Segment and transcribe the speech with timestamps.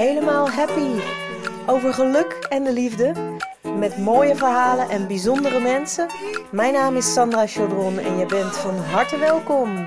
[0.00, 1.00] helemaal happy.
[1.66, 3.14] Over geluk en de liefde.
[3.78, 6.06] Met mooie verhalen en bijzondere mensen.
[6.52, 9.86] Mijn naam is Sandra Chaudron en je bent van harte welkom.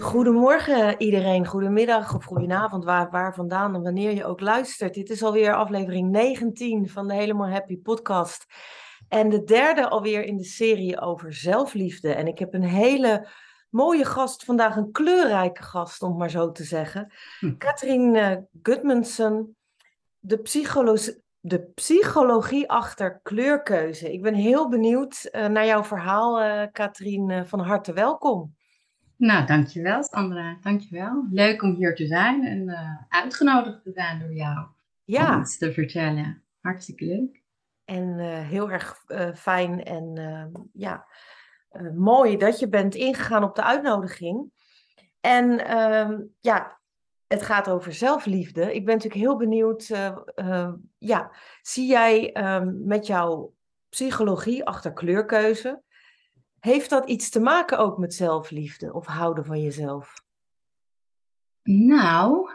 [0.00, 4.94] Goedemorgen iedereen, goedemiddag of goedenavond, waar, waar vandaan en wanneer je ook luistert.
[4.94, 8.46] Dit is alweer aflevering 19 van de Helemaal Happy podcast.
[9.08, 12.14] En de derde alweer in de serie over zelfliefde.
[12.14, 13.28] En ik heb een hele
[13.74, 17.12] mooie gast, vandaag een kleurrijke gast, om maar zo te zeggen.
[17.38, 17.56] Hm.
[17.56, 19.56] Katrien uh, Gudmundsen,
[20.18, 24.12] de, psychologie, de psychologie achter kleurkeuze.
[24.12, 27.46] Ik ben heel benieuwd uh, naar jouw verhaal, uh, Katrien.
[27.46, 28.54] van harte welkom.
[29.16, 31.26] Nou, dankjewel Sandra, dankjewel.
[31.30, 34.66] Leuk om hier te zijn en uitgenodigd te zijn door jou.
[35.04, 35.34] Ja.
[35.34, 36.42] Om iets te vertellen.
[36.60, 37.42] Hartstikke leuk.
[37.84, 39.04] En heel erg
[39.34, 40.12] fijn en
[40.72, 41.06] ja,
[41.80, 44.52] uh, mooi dat je bent ingegaan op de uitnodiging.
[45.20, 46.80] En uh, ja,
[47.26, 48.74] het gaat over zelfliefde.
[48.74, 49.88] Ik ben natuurlijk heel benieuwd.
[50.34, 51.30] Uh, ja,
[51.62, 53.54] zie jij ehm, met jouw
[53.88, 55.82] psychologie achter kleurkeuze,
[56.58, 60.14] heeft dat iets te maken ook met zelfliefde of houden van jezelf?
[61.62, 62.50] Nou,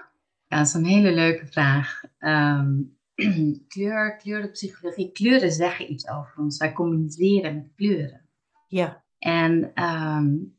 [0.47, 2.03] dat is een hele leuke vraag.
[2.19, 2.97] Um,
[3.67, 5.11] kleur, psychologie.
[5.11, 6.57] Kleuren zeggen iets over ons.
[6.57, 8.25] Wij communiceren met kleuren.
[8.67, 9.03] Ja.
[9.20, 10.58] En um,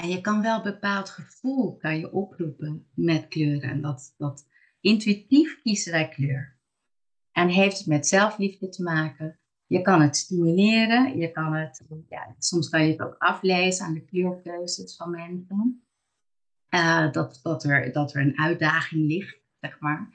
[0.00, 3.70] je kan wel een bepaald gevoel kan je oproepen met kleuren.
[3.70, 4.46] En dat, dat
[4.80, 6.56] intuïtief kiezen wij kleur.
[7.32, 9.38] En heeft het met zelfliefde te maken.
[9.66, 11.18] Je kan het stimuleren.
[11.18, 15.84] Je kan het, ja, soms kan je het ook aflezen aan de kleurkeuzes van mensen.
[16.70, 20.10] Uh, dat, dat, er, dat er een uitdaging ligt, zeg maar.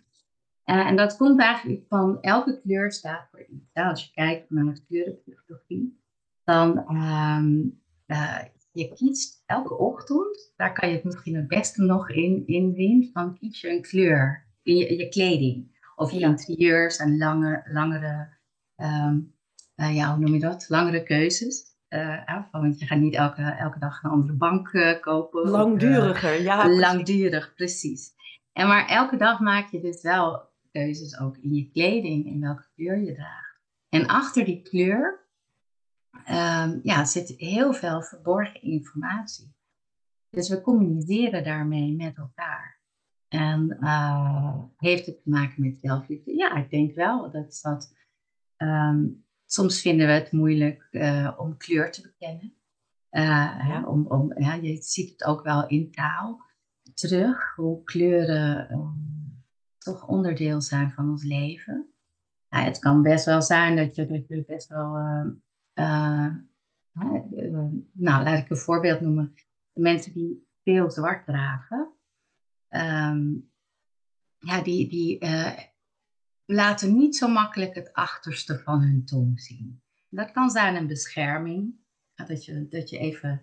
[0.66, 3.74] Uh, en dat komt eigenlijk van elke kleur staat voor iets.
[3.74, 6.00] Als je kijkt naar de kleurenpsychologie,
[6.48, 8.40] dan um, uh,
[8.72, 13.10] je kiest elke ochtend, daar kan je het misschien het beste nog in, in zien,
[13.14, 15.76] van kies je een kleur in je, je kleding.
[15.96, 18.38] Of je interieurs en langer, langere,
[18.76, 19.36] um,
[19.76, 20.66] uh, ja, hoe noem je dat?
[20.70, 21.66] Langere keuzes.
[21.90, 25.50] Uh, want je gaat niet elke, elke dag een andere bank uh, kopen.
[25.50, 26.70] Langduriger, ja.
[26.70, 28.14] Langdurig, precies.
[28.54, 32.66] En maar elke dag maak je dus wel keuzes ook in je kleding, in welke
[32.76, 33.62] kleur je draagt.
[33.90, 35.27] En achter die kleur
[36.12, 39.56] um, ja, zit heel veel verborgen informatie.
[40.30, 42.80] Dus we communiceren daarmee met elkaar.
[43.28, 46.36] En uh, heeft het te maken met zelfliefde?
[46.36, 47.96] Ja, ik denk wel dat dat.
[48.58, 52.54] Um, soms vinden we het moeilijk uh, om kleur te bekennen.
[53.12, 53.84] Uh, ja.
[53.86, 56.42] om, om, ja, je ziet het ook wel in taal
[56.94, 59.44] terug, hoe kleuren um,
[59.78, 61.90] toch onderdeel zijn van ons leven.
[62.50, 64.98] Ja, het kan best wel zijn dat je, dat je best wel
[65.80, 66.36] uh,
[67.92, 69.34] nou, laat ik een voorbeeld noemen.
[69.74, 71.94] De mensen die veel zwart dragen,
[72.70, 73.52] um,
[74.40, 75.58] ja, die, die uh,
[76.46, 79.82] laten niet zo makkelijk het achterste van hun tong zien.
[80.10, 81.76] Dat kan zijn een bescherming,
[82.16, 83.42] dat je, dat je even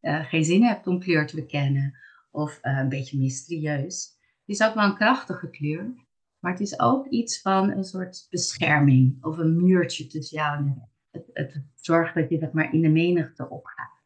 [0.00, 1.98] geen zin hebt om kleur te bekennen,
[2.30, 4.16] of een beetje mysterieus.
[4.20, 5.94] Het is ook wel een krachtige kleur,
[6.38, 10.88] maar het is ook iets van een soort bescherming of een muurtje tussen jou en
[11.14, 14.02] het, het zorgt dat je zeg maar in de menigte opgaat.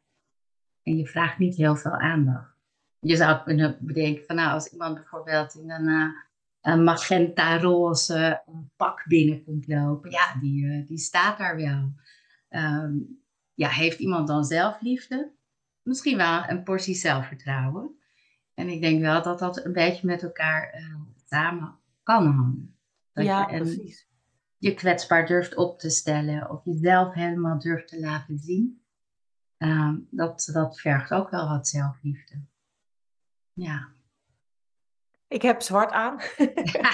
[0.82, 2.56] En je vraagt niet heel veel aandacht.
[3.00, 6.08] Je zou kunnen bedenken van nou, als iemand bijvoorbeeld in een, uh,
[6.60, 8.42] een magenta roze
[8.76, 11.92] pak binnenkomt lopen, ja, die, uh, die staat daar wel.
[12.50, 13.22] Um,
[13.54, 15.32] ja, heeft iemand dan zelfliefde?
[15.82, 17.98] Misschien wel een portie zelfvertrouwen.
[18.54, 20.94] En ik denk wel dat dat een beetje met elkaar uh,
[21.24, 22.76] samen kan hangen.
[23.12, 24.07] Dat ja, precies
[24.58, 28.82] je kwetsbaar durft op te stellen of jezelf helemaal durft te laten zien,
[29.58, 32.40] uh, dat, dat vergt ook wel wat zelfliefde.
[33.52, 33.88] Ja.
[35.28, 36.20] Ik heb zwart aan.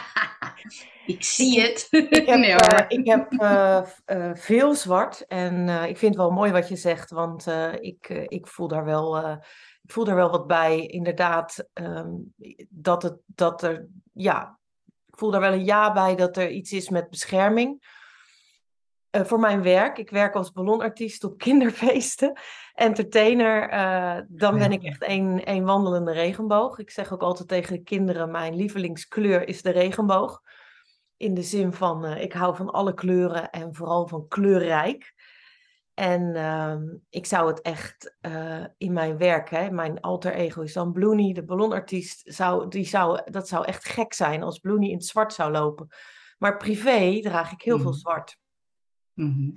[1.07, 1.89] ik zie het.
[2.11, 3.83] ik heb, nee, uh, ik heb uh,
[4.35, 7.47] veel zwart en ik vind het wel mooi wat je zegt, want
[7.81, 9.29] ik, ik, voel daar wel,
[9.83, 10.87] ik voel daar wel wat bij.
[10.87, 12.35] Inderdaad, um,
[12.69, 14.59] dat, het, dat er ja,
[15.15, 17.87] ik voel daar wel een ja bij dat er iets is met bescherming.
[19.11, 19.99] Uh, voor mijn werk.
[19.99, 22.39] Ik werk als ballonartiest op kinderfeesten,
[22.75, 23.73] entertainer.
[23.73, 26.79] Uh, dan ben ik echt een, een wandelende regenboog.
[26.79, 30.43] Ik zeg ook altijd tegen de kinderen: mijn lievelingskleur is de regenboog.
[31.17, 35.14] In de zin van: uh, ik hou van alle kleuren en vooral van kleurrijk.
[35.95, 36.77] En uh,
[37.09, 41.33] ik zou het echt uh, in mijn werk, hè, mijn alter ego is dan Blooney,
[41.33, 45.33] de ballonartiest, zou, die zou, dat zou echt gek zijn als Blooney in het zwart
[45.33, 45.89] zou lopen.
[46.39, 47.99] Maar privé draag ik heel veel mhm.
[47.99, 48.39] zwart.
[49.13, 49.53] Mm -hmm.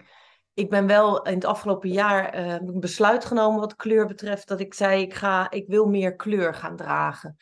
[0.54, 4.48] ik ben wel in het afgelopen jaar uh, een besluit genomen wat kleur betreft.
[4.48, 7.38] Dat ik zei, ik, ga, ik wil meer kleur gaan dragen.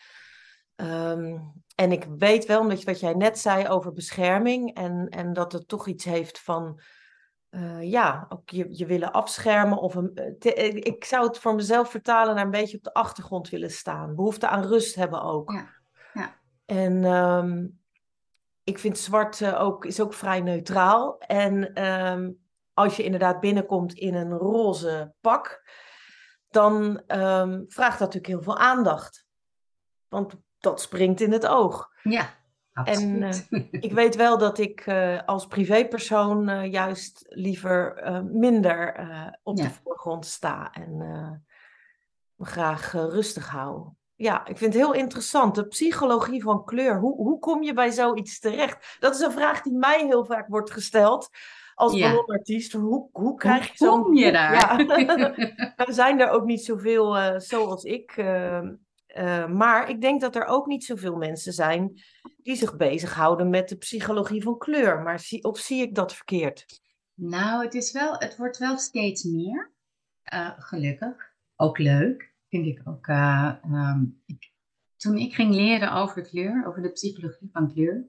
[0.76, 1.38] Ehm,
[1.76, 4.74] en ik weet wel, omdat je, wat jij net zei over bescherming.
[4.76, 6.80] En, en dat het toch iets heeft van,
[7.56, 9.78] uh, ja, ook je, je willen afschermen.
[9.78, 13.50] Of een, te, ik zou het voor mezelf vertalen naar een beetje op de achtergrond
[13.50, 14.16] willen staan.
[14.16, 15.52] Behoefte aan rust hebben ook.
[15.52, 15.68] Ja.
[16.14, 16.36] ja.
[16.66, 17.80] En um,
[18.64, 21.18] ik vind zwart uh, ook, is ook vrij neutraal.
[21.20, 22.40] En um,
[22.74, 25.70] als je inderdaad binnenkomt in een roze pak,
[26.50, 29.26] dan um, vraagt dat natuurlijk heel veel aandacht.
[30.08, 31.90] Want dat springt in het oog.
[32.04, 32.30] Ja,
[32.76, 33.48] absoluut.
[33.50, 38.88] En uh, ik weet wel dat ik uh, als privépersoon uh, juist liever minder
[39.44, 39.64] op ja.
[39.64, 40.98] de voorgrond sta en
[42.38, 43.88] me graag rustig hou.
[44.16, 45.56] Ja, ik vind het heel interessant.
[45.56, 47.00] De psychologie van kleur.
[47.00, 48.98] Hoe, hoe kom je bij zoiets terecht?
[49.00, 51.30] Dat is een vraag die mij heel vaak wordt gesteld
[51.74, 52.10] als ja.
[52.10, 52.74] ballonartiest.
[52.74, 54.04] Hoe, hoe krijg je zo'n...
[54.04, 54.54] kom je daar?
[54.54, 55.36] Ja.
[55.86, 58.16] er zijn er ook niet zoveel zoals ik.
[59.18, 62.02] Uh, maar ik denk dat er ook niet zoveel mensen zijn
[62.44, 65.02] die zich bezighouden met de psychologie van kleur.
[65.02, 66.82] Maar of zie ik dat verkeerd?
[67.14, 69.74] Nou, het, is wel, het wordt wel steeds meer.
[70.58, 71.34] gelukkig.
[71.56, 73.08] Ook leuk, vind ik ook.
[73.08, 74.52] Um, ik,
[74.98, 78.06] toen ik ging leren over kleur, over de psychologie van kleur,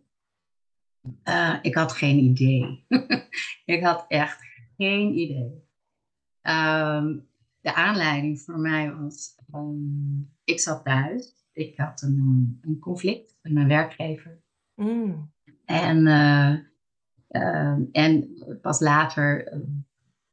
[1.62, 2.84] ik had geen idee.
[3.76, 4.40] ik had echt
[4.76, 5.64] geen idee.
[6.42, 7.28] Um,
[7.66, 11.34] de aanleiding voor mij was, um, ik zat thuis.
[11.52, 14.40] Ik had een, een conflict met mijn werkgever.
[14.74, 15.32] Mm.
[15.64, 16.54] En, uh,
[17.30, 18.28] uh, en
[18.62, 19.52] pas later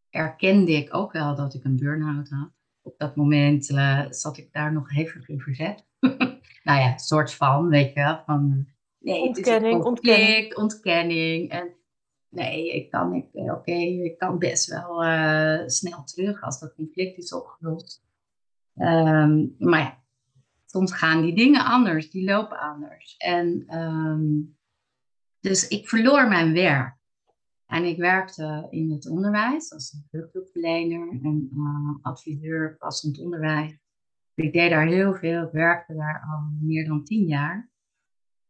[0.10, 2.52] erkende ik ook wel dat ik een burn-out had.
[2.82, 3.66] Op dat moment
[4.10, 5.86] zat ik daar nog hevig in verzet.
[6.64, 8.68] nou ja, soort van, weet je wel, van
[9.00, 10.56] Nee, ontkenning, ontkenning.
[10.56, 11.50] ontkenning.
[11.50, 11.74] En
[12.34, 16.76] nee, ik kan, ik, eh, oké, ik kan best wel uh, snel terug als dat
[16.76, 18.04] conflict is opgelost.
[18.76, 19.98] Um, maar ja,
[20.66, 23.16] soms gaan die dingen anders, die lopen anders.
[23.18, 24.58] En um,
[25.40, 26.96] dus ik verloor mijn werk.
[27.66, 33.78] En ik werkte in het onderwijs als hulpverlener en uh, adviseur passend onderwijs.
[34.34, 37.72] Ik deed daar heel veel, ik werkte daar al meer dan tien jaar.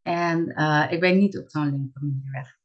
[0.01, 0.47] En
[0.89, 2.62] ik ben niet op zo'n leuke manier weggegaan.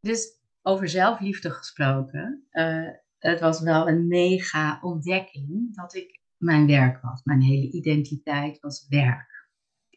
[0.00, 2.88] Dus over zelfliefde gesproken, uh,
[3.18, 7.22] het was wel een mega ontdekking dat ik mijn werk was.
[7.24, 9.48] Mijn hele identiteit was werk.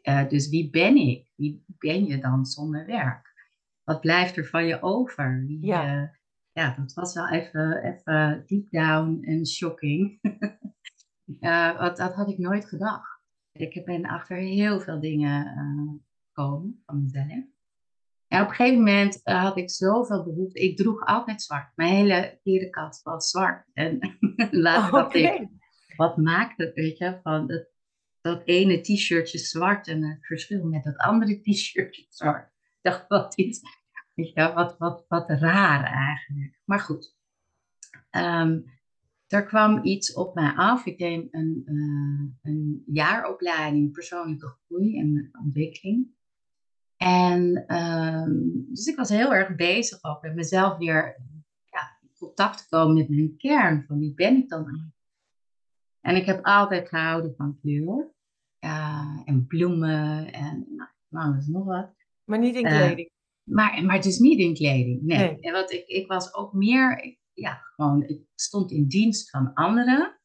[0.04, 1.32] Uh, dus wie ben ik?
[1.36, 3.32] Wie ben je dan zonder werk?
[3.84, 5.44] Wat blijft er van je over?
[5.48, 6.12] Wie, ja.
[6.52, 10.20] ja, dat was wel even, even deep down en shocking.
[11.80, 13.22] wat, dat had ik nooit gedacht.
[13.52, 15.46] Ik ben achter heel veel dingen
[16.28, 17.53] gekomen van mezelf.
[18.34, 20.60] En op een gegeven moment uh, had ik zoveel behoefte.
[20.60, 21.72] Ik droeg altijd zwart.
[21.76, 23.70] Mijn hele klerenkast was zwart.
[23.74, 24.18] En
[24.52, 25.48] later dacht ik,
[25.96, 27.68] wat maakt het, weet je, van dat,
[28.22, 32.48] dat ene t-shirtje zwart en het verschil met dat andere t-shirtje zwart.
[32.48, 33.62] Ik dacht, wat is,
[34.14, 36.60] weet je, wat, wat, wat raar eigenlijk.
[36.66, 37.16] Maar goed.
[38.12, 38.66] Um,
[39.28, 40.86] er kwam iets op mij af.
[40.86, 46.22] Ik deed een, uh, een jaaropleiding persoonlijke groei en ontwikkeling.
[47.04, 51.22] En um, dus ik was heel erg bezig ook met mezelf weer
[51.72, 53.84] ja, in contact te komen met mijn kern.
[53.88, 54.96] Van wie ben ik dan eigenlijk?
[56.02, 58.12] En ik heb altijd gehouden van kleur.
[58.60, 60.68] Uh, en bloemen en
[61.10, 61.92] nou, is nog wat.
[62.24, 63.10] Maar niet in kleding?
[63.10, 65.18] Uh, maar, maar dus niet in kleding, nee.
[65.18, 65.40] nee.
[65.40, 70.20] En wat ik, ik was ook meer, ja, gewoon, ik stond in dienst van anderen.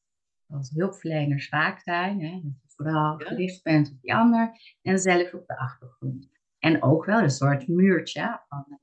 [0.48, 2.20] Zoals hulpverleners vaak zijn.
[2.20, 4.76] Hè, dat je vooral gericht bent op die ander.
[4.82, 6.28] En zelf op de achtergrond.
[6.58, 8.42] En ook wel een soort muurtje.
[8.48, 8.78] Van,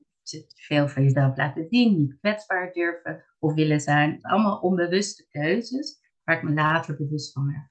[0.54, 1.96] veel van jezelf laten zien.
[1.96, 4.18] Niet kwetsbaar durven of willen zijn.
[4.22, 6.00] Allemaal onbewuste keuzes.
[6.24, 7.70] Waar ik me later bewust van werd.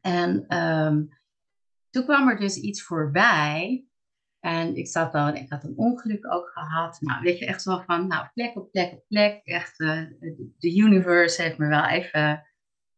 [0.00, 1.08] En um,
[1.90, 3.86] toen kwam er dus iets voorbij
[4.44, 7.00] en ik zat dan, ik had een ongeluk ook gehad.
[7.00, 9.40] Nou, weet je, echt zo van, nou, plek op plek op plek.
[9.44, 10.02] Echt, uh,
[10.58, 12.46] de universe heeft me wel even,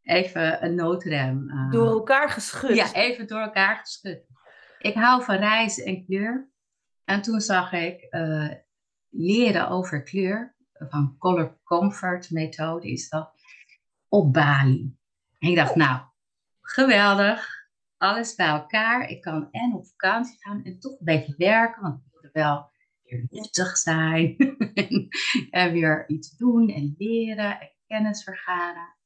[0.03, 1.51] even een noodrem.
[1.51, 2.77] Uh, door elkaar geschud.
[2.77, 4.27] Ja, even door elkaar geschud.
[4.85, 6.49] Ik hou van reizen en kleur.
[7.05, 8.51] En toen zag ik uh,
[9.11, 13.33] leren over kleur, van Color Comfort methode is dat,
[14.09, 14.97] op Bali.
[15.39, 16.01] En ik dacht, nou,
[16.61, 19.09] geweldig alles bij elkaar.
[19.09, 22.71] Ik kan en op vakantie gaan en toch een beetje werken, want ik wilde wel
[23.03, 24.37] weer nuttig zijn.
[25.51, 28.97] en weer iets doen en leren en kennis vergaren.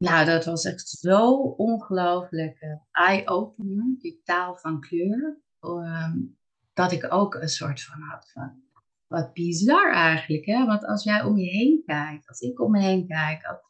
[0.00, 5.40] Nou, dat was echt zo ongelooflijk eye-opener, die taal van kleur.
[5.60, 6.38] Um,
[6.72, 8.62] dat ik ook een soort van had van,
[9.06, 10.66] wat bizar eigenlijk, hè?
[10.66, 13.60] Want als jij om je heen kijkt, als ik om me heen kijk,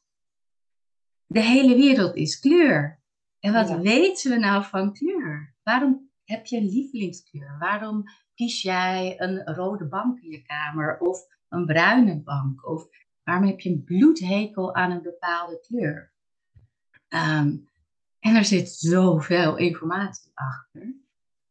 [1.26, 3.02] de hele wereld is kleur.
[3.40, 5.54] En wat weten we nou van kleur?
[5.62, 7.58] Waarom heb je een lievelingskleur?
[7.58, 11.18] Waarom kies jij een rode bank in je kamer of
[11.48, 12.68] een bruine bank?
[12.68, 12.88] Of
[13.22, 16.09] waarom heb je een bloedhekel aan een bepaalde kleur?
[17.10, 17.56] Ehm,
[18.18, 20.94] en er zit zoveel informatie achter.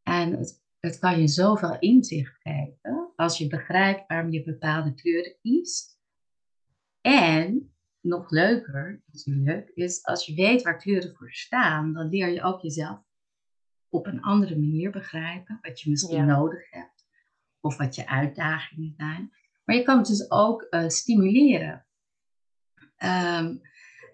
[0.04, 5.36] En het, het kan je zoveel inzicht geven als je begrijpt waarom je bepaalde kleuren
[5.42, 6.00] kiest.
[7.02, 12.44] En nog leuker natuurlijk is als je weet waar kleuren voor staan, dan leer je
[12.44, 13.00] ook jezelf
[13.90, 17.08] op een andere manier begrijpen, wat je misschien nodig hebt
[17.60, 19.34] of wat je uitdagingen zijn.
[19.66, 21.86] Maar je kan het dus ook uh, stimuleren.
[22.98, 23.62] Um,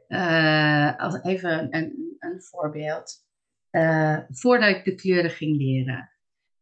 [0.08, 3.24] uh, als even een, een voorbeeld.
[3.72, 6.10] Uh, voordat ik de kleuren ging leren,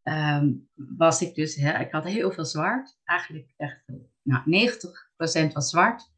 [0.04, 3.00] um, was ik dus, hè, ik had heel veel zwart.
[3.04, 3.84] Eigenlijk echt,
[4.22, 4.70] nou,
[5.50, 6.12] 90% was zwart.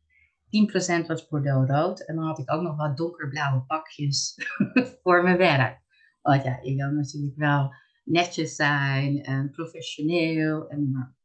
[1.03, 2.05] 10% was bordeaux-rood.
[2.05, 4.35] En dan had ik ook nog wat donkerblauwe pakjes
[5.03, 5.79] voor mijn werk.
[6.21, 10.69] Want ja, ik wil natuurlijk wel netjes zijn en professioneel.
[10.69, 11.15] En,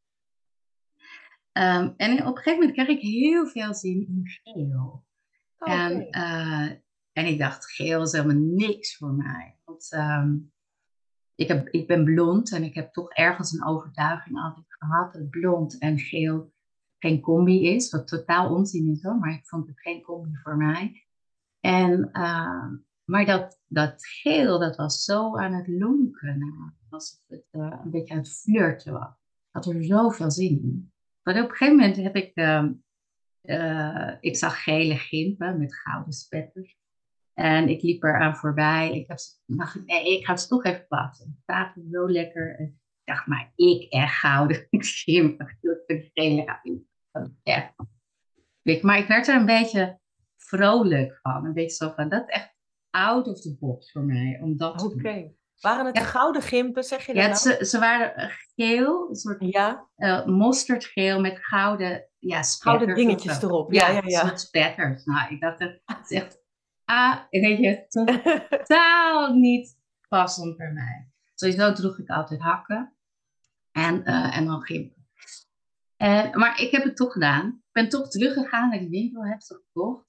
[1.53, 5.05] um, en op een gegeven moment kreeg ik heel veel zin in geel.
[5.61, 6.71] En, uh,
[7.13, 9.59] en ik dacht, geel is helemaal niks voor mij.
[9.65, 10.53] Want um,
[11.35, 15.31] ik, heb, ik ben blond en ik heb toch ergens een overtuiging altijd gehad dat
[15.31, 16.53] blond en geel
[16.99, 17.91] geen combi is.
[17.91, 21.07] Wat totaal onzin is hoor, maar ik vond het geen combi voor mij.
[21.61, 22.67] En, uh,
[23.05, 26.75] maar dat, dat geel, dat was zo aan het lonken.
[26.91, 29.13] Alsof het uh, een beetje aan het flirten was.
[29.51, 30.93] Had er zoveel zin in.
[31.23, 32.33] Maar op een gegeven moment heb ik...
[33.43, 36.79] Uh, ik zag gele gimpen met gouden spetters.
[37.35, 38.95] En ik liep eraan voorbij.
[38.95, 41.27] Ik heb, dacht, nee, ik ga het toch even plaatsen.
[41.27, 42.57] Het staat zo lekker.
[42.59, 45.59] En ik dacht, maar ik echt gouden gimpen.
[46.15, 46.61] Gele
[47.43, 47.75] ja.
[48.83, 50.01] Maar ik werd er een beetje
[50.37, 51.45] vrolijk van.
[51.45, 52.55] Een beetje zo van, dat is echt
[52.91, 54.41] out of the box voor mij.
[54.59, 55.33] Oké.
[55.61, 57.41] Waren het gouden gimpen, zeg je dat Ja, nou?
[57.41, 59.89] ze, ze waren geel, een soort ja?
[59.97, 63.73] Uh, mosterdgeel met gouden, ja, Gouden dingetjes erop.
[63.73, 64.03] Ja, ja, ja.
[64.05, 64.37] ja.
[64.37, 65.05] spetters.
[65.05, 66.39] Nou, ik dacht, het is echt,
[66.85, 71.11] ah, weet je, totaal niet passend voor mij.
[71.35, 72.95] Sowieso droeg ik altijd hakken
[73.73, 75.09] en, uh, en dan gimpen.
[76.33, 77.47] Maar ik heb het toch gedaan.
[77.47, 80.07] Ik ben toch teruggegaan naar die winkel, heb ze gekocht.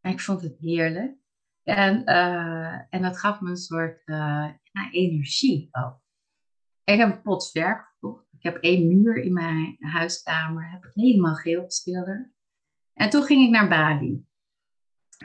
[0.00, 1.16] En ik vond het heerlijk.
[1.62, 4.50] En, uh, en dat gaf me een soort uh,
[4.90, 6.00] energie ook.
[6.84, 7.94] Ik heb een pot verf.
[8.38, 10.70] Ik heb één muur in mijn huiskamer.
[10.70, 12.28] Heb ik helemaal geel geschilderd.
[12.94, 14.24] En toen ging ik naar Bali.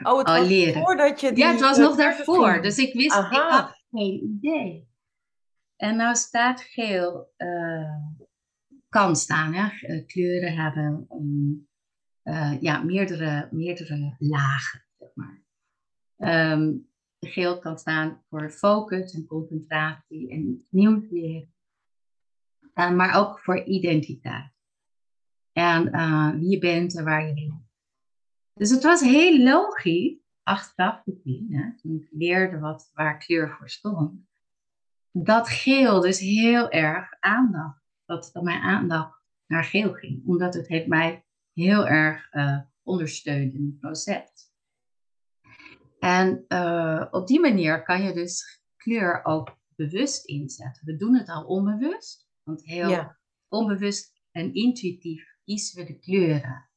[0.02, 0.82] Oh, het was leren.
[0.82, 1.44] voordat je die...
[1.44, 2.62] Ja, het was nog daarvoor.
[2.62, 3.46] Dus ik wist, Aha.
[3.46, 4.88] ik had geen idee.
[5.76, 7.30] En nou staat geel
[8.92, 9.52] kan staan.
[9.52, 9.86] Hè?
[9.86, 11.68] Eh, kleuren hebben um,
[12.24, 15.42] uh, ja, meerdere, meerdere lagen, zeg maar.
[16.52, 16.88] Um,
[17.20, 21.54] geel kan staan voor focus en concentratie en nieuws leren.
[22.74, 24.50] Uh, maar ook voor identiteit.
[25.52, 25.90] En
[26.38, 27.66] wie je bent en waar je heen.
[28.54, 34.20] Dus het was heel logisch, achteraf gezien, toen ik leerde wat, waar kleur voor stond,
[35.10, 40.26] dat geel dus heel erg aandacht dat, mijn aandacht naar geel ging.
[40.26, 44.50] Omdat het heeft mij heel erg uh, ondersteund in het proces.
[45.98, 46.44] En
[47.10, 50.84] op die manier kan je dus kleur ook bewust inzetten.
[50.84, 53.16] We doen het al onbewust, want heel
[53.48, 56.70] onbewust en intuïtief kiezen we de kleuren.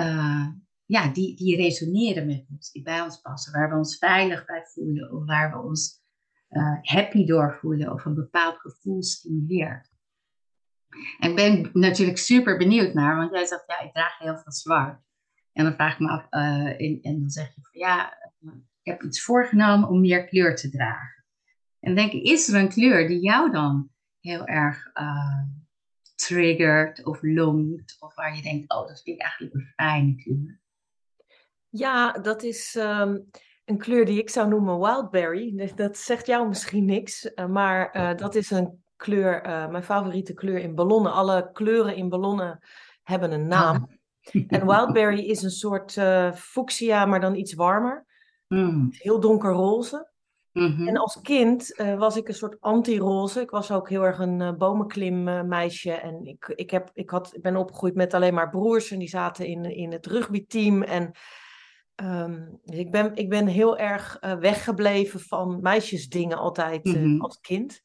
[0.00, 0.46] Uh,
[0.84, 4.64] ja, die, die resoneren met ons, die bij ons passen, waar we ons veilig bij
[4.64, 6.04] voelen of waar we ons
[6.82, 9.90] happy door voelen of een bepaald gevoel stimuleert.
[11.18, 14.52] En ik ben natuurlijk super benieuwd naar, want jij zegt, ja, ik draag heel veel
[14.52, 15.00] zwart.
[15.52, 18.12] En dan vraag ik me af, uh, en, en, dan zeg je van, ja,
[18.82, 21.24] ik heb iets voorgenomen om meer kleur te dragen.
[21.80, 23.90] En dan denk ik, is er een kleur die jou dan
[24.26, 25.42] heel erg uh,
[26.14, 27.96] triggert of longt?
[28.00, 30.60] Of waar je denkt, oh, dat vind ik eigenlijk een fijne kleur.
[31.68, 33.30] Ja, dat is um,
[33.64, 35.72] een kleur die ik zou noemen wildberry.
[35.74, 40.34] Dat zegt jou misschien niks, uh, maar uh, dat is een kleur, uh, mijn favoriete
[40.34, 41.12] kleur in ballonnen.
[41.12, 42.58] Alle kleuren in ballonnen
[43.02, 43.76] hebben een naam.
[43.76, 43.94] Ah.
[44.48, 48.06] En wildberry is een soort uh, fuchsia, maar dan iets warmer.
[48.48, 48.88] Mm.
[48.90, 50.10] Heel donkerroze.
[50.56, 50.88] Mm-hmm.
[50.88, 53.40] En als kind uh, was ik een soort anti-roze.
[53.40, 55.92] Ik was ook heel erg een uh, bomenklimmeisje.
[55.92, 58.90] en ik, ik, heb, ik, had, ik ben opgegroeid met alleen maar broers.
[58.90, 60.82] En die zaten in, in het rugbyteam.
[60.82, 61.10] En
[62.02, 67.20] um, ik, ben, ik ben heel erg weggebleven van meisjesdingen altijd mm-hmm.
[67.20, 67.82] als kind.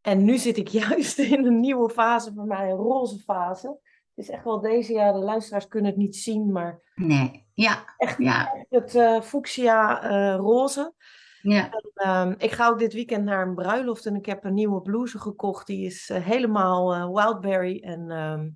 [0.00, 3.78] En nu zit ik juist in een nieuwe fase voor mij, een roze fase.
[4.14, 7.94] Het is echt wel deze jaar, de luisteraars kunnen het niet zien, maar Nee, ja,
[7.96, 10.94] echt, ja, het eh, fuchsia eh, roze.
[11.42, 11.70] Ja.
[11.70, 14.82] En, ehm, ik ga ook dit weekend naar een bruiloft en ik heb een nieuwe
[14.82, 15.66] blouse gekocht.
[15.66, 18.48] Die is eh, helemaal eh, wildberry en ehm,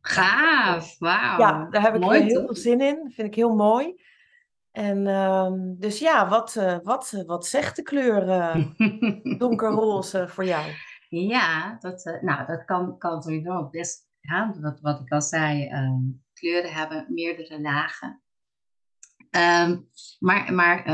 [0.00, 1.38] Gaaf, wauw.
[1.38, 2.44] ja, daar heb ik Mooi heel toch?
[2.44, 3.12] veel zin in.
[3.14, 4.00] Vind ik heel mooi.
[4.72, 8.26] En ehm, dus ja, wat, eh, wat, wat zegt de kleur
[9.38, 10.72] donkerroze voor jou?
[11.08, 15.68] Ja, dat, nou, dat kan, kan sowieso best, ja, wat, wat ik al zei,
[16.32, 18.20] kleuren hebben meerdere lagen.
[20.18, 20.84] Maar maar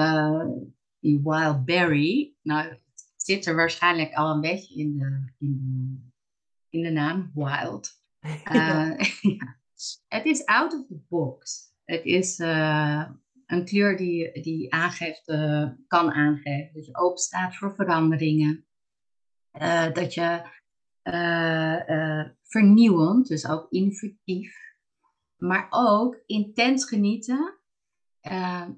[1.02, 2.80] die wild berry, nou, het
[3.16, 8.00] zit er waarschijnlijk al een beetje in de, in de, in de naam, wild.
[8.20, 8.96] Ja.
[8.98, 9.56] Eh, ja.
[10.08, 11.72] Het is out of the box.
[11.84, 13.10] Het is eh,
[13.46, 18.64] een kleur die, die aangeeft, eh, kan aangeven dat je open staat voor veranderingen.
[19.92, 20.42] Dat je
[22.42, 24.56] vernieuwend, dus ook innovatief,
[25.36, 27.58] maar ook intens genieten,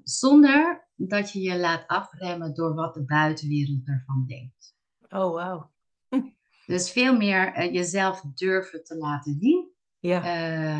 [0.03, 4.75] zonder dat je je laat afremmen door wat de buitenwereld ervan denkt.
[5.09, 5.71] Oh, wauw.
[6.65, 9.71] Dus veel meer eh, jezelf durven te laten zien.
[9.99, 10.73] Ja, Eh,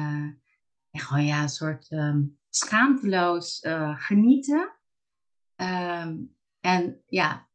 [0.91, 4.75] en gewoon ja, een soort ehm, schaamteloos eh, genieten.
[5.55, 6.17] Ehm,
[6.59, 7.47] en ja,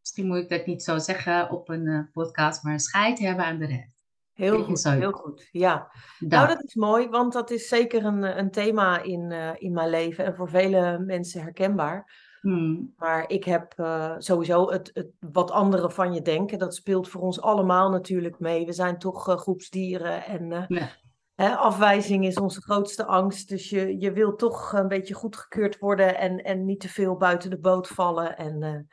[0.00, 3.66] misschien moet ik dat niet zo zeggen op een podcast, maar scheid hebben aan de
[3.66, 3.97] rest.
[4.38, 5.48] Heel goed, heel goed.
[5.50, 5.90] Ja.
[6.18, 6.56] Nou, Dat.
[6.56, 9.90] dat is mooi, want dat is zeker een, eh, een thema in, eh, in mijn
[9.90, 12.26] leven en voor vele mensen herkenbaar.
[12.40, 12.92] Hmm.
[12.96, 16.58] Maar ik heb eh, sowieso het, het wat anderen van je denken.
[16.58, 18.66] Dat speelt voor ons allemaal natuurlijk mee.
[18.66, 20.88] We zijn toch groepsdieren en Ja.
[21.34, 23.48] hè, afwijzing is onze grootste angst.
[23.48, 27.50] Dus je, je wil toch een beetje goedgekeurd worden en, en niet te veel buiten
[27.50, 28.36] de boot vallen.
[28.36, 28.88] En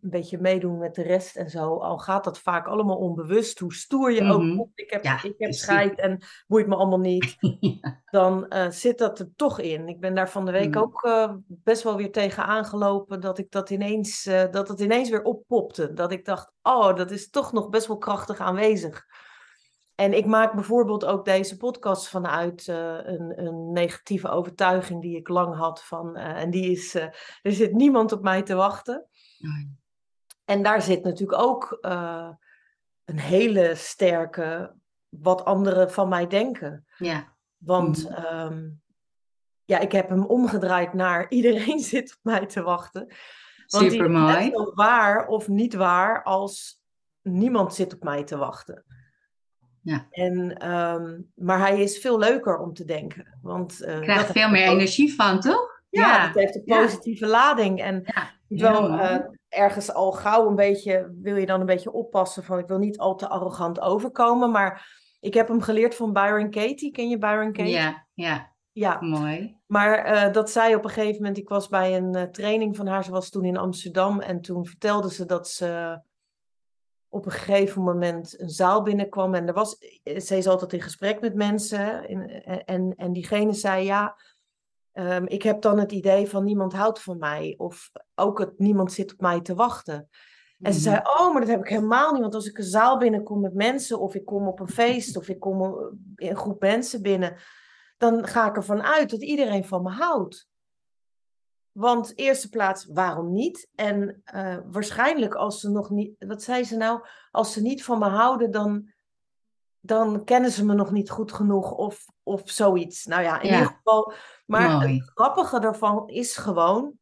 [0.00, 1.76] een beetje meedoen met de rest en zo.
[1.76, 3.58] Al gaat dat vaak allemaal onbewust.
[3.58, 4.62] Hoe stoer je ook Mhm.
[4.74, 8.02] Ik heb, Ja, ik heb scheid en boeit me allemaal niet Ja.
[8.10, 9.88] dan eh, zit dat er toch in.
[9.88, 10.80] Ik ben daar van de week Mm.
[10.80, 15.10] ook eh, best wel weer tegen aangelopen dat ik dat ineens, eh, dat het ineens
[15.10, 15.92] weer oppopte.
[15.92, 19.04] Dat ik dacht, oh, dat is toch nog best wel krachtig aanwezig.
[19.94, 25.54] En ik maak bijvoorbeeld ook deze podcast vanuit een, een negatieve overtuiging die ik lang
[25.56, 29.06] had van, en die is, er zit niemand op mij te wachten.
[30.44, 32.28] En daar zit natuurlijk ook eh,
[33.04, 34.74] een hele sterke,
[35.08, 36.86] wat anderen van mij denken.
[36.96, 37.34] Ja.
[37.56, 38.12] Want Mhm.
[38.24, 38.68] ehm,
[39.64, 43.06] ja, ik heb hem omgedraaid naar iedereen zit op mij te wachten.
[43.66, 46.80] Want die is net waar of niet waar als
[47.22, 48.84] niemand zit op mij te wachten.
[49.82, 50.06] Ja.
[50.10, 53.38] En, ehm, maar hij is veel leuker om te denken.
[53.42, 55.80] Want eh, Je dat krijgt veel meer energie van, toch?
[55.90, 56.82] Ja, dat heeft een ja.
[56.82, 57.80] positieve lading.
[57.82, 58.30] En Ja.
[58.46, 62.66] Ja, eh, ergens al gauw een beetje, wil je dan een beetje oppassen van ik
[62.66, 64.50] wil niet al te arrogant overkomen.
[64.50, 66.90] Maar ik heb hem geleerd van Byron Katie.
[66.90, 67.72] Ken je Byron Katie?
[67.72, 69.56] ja, ja, Ja, mooi.
[69.66, 72.86] maar eh, dat zij op een gegeven moment, ik was bij een eh, training van
[72.86, 76.00] haar, ze was toen in Amsterdam en toen vertelde ze dat ze
[77.08, 80.82] op een gegeven moment een zaal binnenkwam en er was, eh, ze is altijd in
[80.82, 84.16] gesprek met mensen en, en, en diegene zei ja,
[84.92, 88.92] ehm, ik heb dan het idee van niemand houdt van mij of ook het niemand
[88.92, 90.08] zit op mij te wachten.
[90.60, 90.88] En ze Mhm.
[90.88, 92.20] zei, oh, maar dat heb ik helemaal niet.
[92.20, 95.28] Want als ik een zaal binnenkom met mensen, of ik kom op een feest, of
[95.28, 95.70] ik kom eh,
[96.16, 97.36] in een groep mensen binnen,
[97.98, 100.50] dan ga ik ervan uit dat iedereen van me houdt.
[101.72, 103.68] Want eerste plaats, waarom niet?
[103.74, 107.00] En eh, waarschijnlijk als ze nog niet, wat zei ze nou?
[107.30, 108.91] Als ze niet van me houden, dan,
[109.84, 113.06] dan kennen ze me nog niet goed genoeg of, of zoiets.
[113.06, 113.58] Nou ja, in Ja.
[113.58, 114.12] ieder geval.
[114.46, 114.94] Maar Mooi.
[114.94, 116.92] het grappige daarvan is gewoon,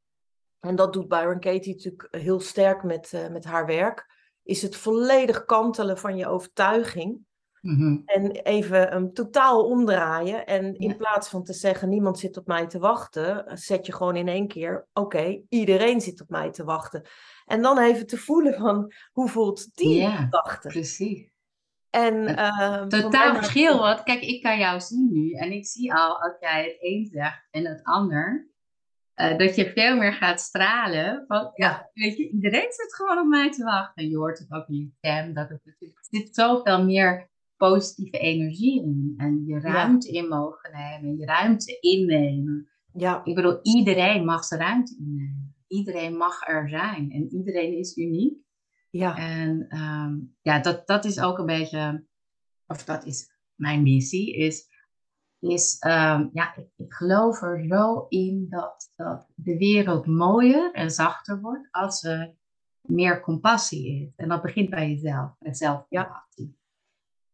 [0.60, 4.06] en dat doet Byron Katie natuurlijk heel sterk met, eh, met haar werk,
[4.42, 7.28] is het volledig kantelen van je overtuiging.
[7.60, 7.96] Mhm.
[8.04, 10.46] En even hem totaal omdraaien.
[10.46, 10.94] En in Ja.
[10.94, 14.48] plaats van te zeggen, niemand zit op mij te wachten, zet je gewoon in één
[14.48, 17.02] keer, oké, iedereen zit op mij te wachten.
[17.44, 20.68] En dan even te voelen van, hoe voelt die Ja, gedachte?
[20.68, 21.28] precies.
[21.90, 25.94] En ehm, Totaal verschil, het- want kijk, ik kan jou zien nu en ik zie
[25.94, 28.48] al als jij het een zegt en het ander,
[29.14, 31.24] eh, dat je veel meer gaat stralen.
[31.54, 34.02] Ja, weet je, iedereen zit gewoon op mij te wachten.
[34.04, 35.76] En je hoort het ook in je stem, dat het er
[36.10, 39.14] zit zoveel meer positieve energie in.
[39.16, 42.68] En je ruimte in mogen nemen, je ruimte innemen.
[42.92, 45.54] Ja, Ik bedoel, iedereen mag zijn ruimte innemen.
[45.66, 48.38] Iedereen mag er zijn en iedereen is uniek.
[48.90, 52.04] Ja, En ehm, ja, dat, dat is ook een beetje,
[52.66, 54.68] of dat is mijn missie, is,
[55.38, 60.90] is ehm, ja, ik, ik geloof er zo in dat, dat de wereld mooier en
[60.90, 62.34] zachter wordt als we
[62.80, 64.12] meer compassie is.
[64.16, 66.58] En dat begint bij jezelf, met zelfcompassie.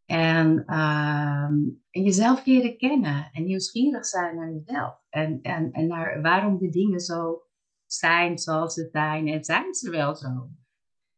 [0.07, 1.55] En, ehm,
[1.90, 5.01] en jezelf leren kennen en nieuwsgierig zijn naar jezelf.
[5.09, 7.42] En, en, en naar waarom de dingen zo
[7.87, 9.29] zijn zoals ze zijn.
[9.29, 10.49] En zijn ze wel zo?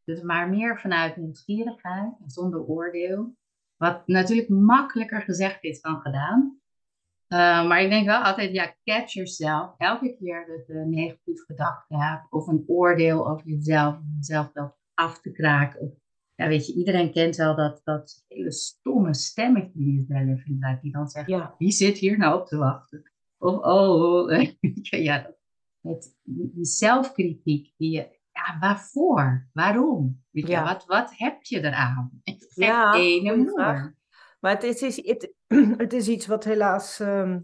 [0.08, 3.36] Dus maar meer vanuit nieuwsgierigheid, zonder oordeel.
[3.76, 6.60] Wat natuurlijk makkelijker gezegd is dan gedaan.
[7.28, 9.74] Uh, maar ik denk wel altijd, ja, catch yourself.
[9.78, 14.50] Elke keer dat je een negatieve gedachte hebt of een oordeel over jezelf, om jezelf
[14.52, 16.00] wel af te kraken.
[16.34, 20.92] ja, weet je, iedereen kent wel dat, dat hele stomme stemmetje in jezelf, inderdaad, die
[20.92, 21.54] dan zegt, ja.
[21.58, 23.12] wie zit hier nou op te wachten?
[23.38, 24.42] Of, oh,
[25.08, 25.34] ja,
[25.80, 28.17] met die zelfkritiek, die je
[28.60, 29.48] waarvoor?
[29.52, 30.22] Waarom?
[30.30, 30.64] ja.
[30.64, 32.22] wat, wat heb je eraan?
[32.54, 33.94] Ja, ene
[34.40, 35.32] Maar het is, het,
[35.84, 37.38] het is iets wat helaas ehm,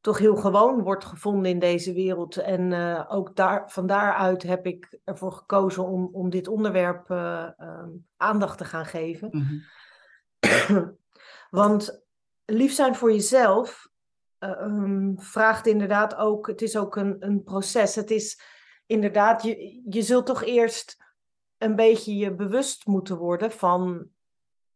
[0.00, 2.36] toch heel gewoon wordt gevonden in deze wereld.
[2.36, 7.48] En uh, ook daar, van daaruit heb ik ervoor gekozen om, om dit onderwerp uh,
[8.16, 9.28] aandacht te gaan geven.
[9.30, 10.88] Mhm.
[11.50, 12.04] Want
[12.44, 13.88] lief zijn voor jezelf
[14.40, 17.94] uh, vraagt inderdaad ook, het is ook een, een proces.
[17.94, 18.42] Het is
[18.86, 20.96] inderdaad, je, je zult toch eerst
[21.58, 24.08] een beetje je bewust moeten worden van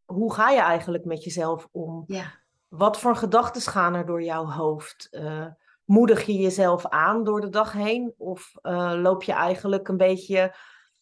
[0.04, 2.04] hoe ga je eigenlijk met jezelf om?
[2.06, 2.32] Ja.
[2.68, 5.08] Wat voor gedachten gaan er door jouw hoofd?
[5.10, 5.46] Uh,
[5.84, 8.14] moedig je jezelf aan door de dag heen?
[8.16, 10.54] Of uh, loop je eigenlijk een beetje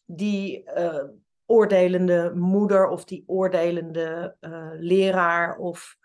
[0.05, 1.03] die uh,
[1.45, 4.35] oordelende moeder of die oordelende
[4.79, 5.97] leraar of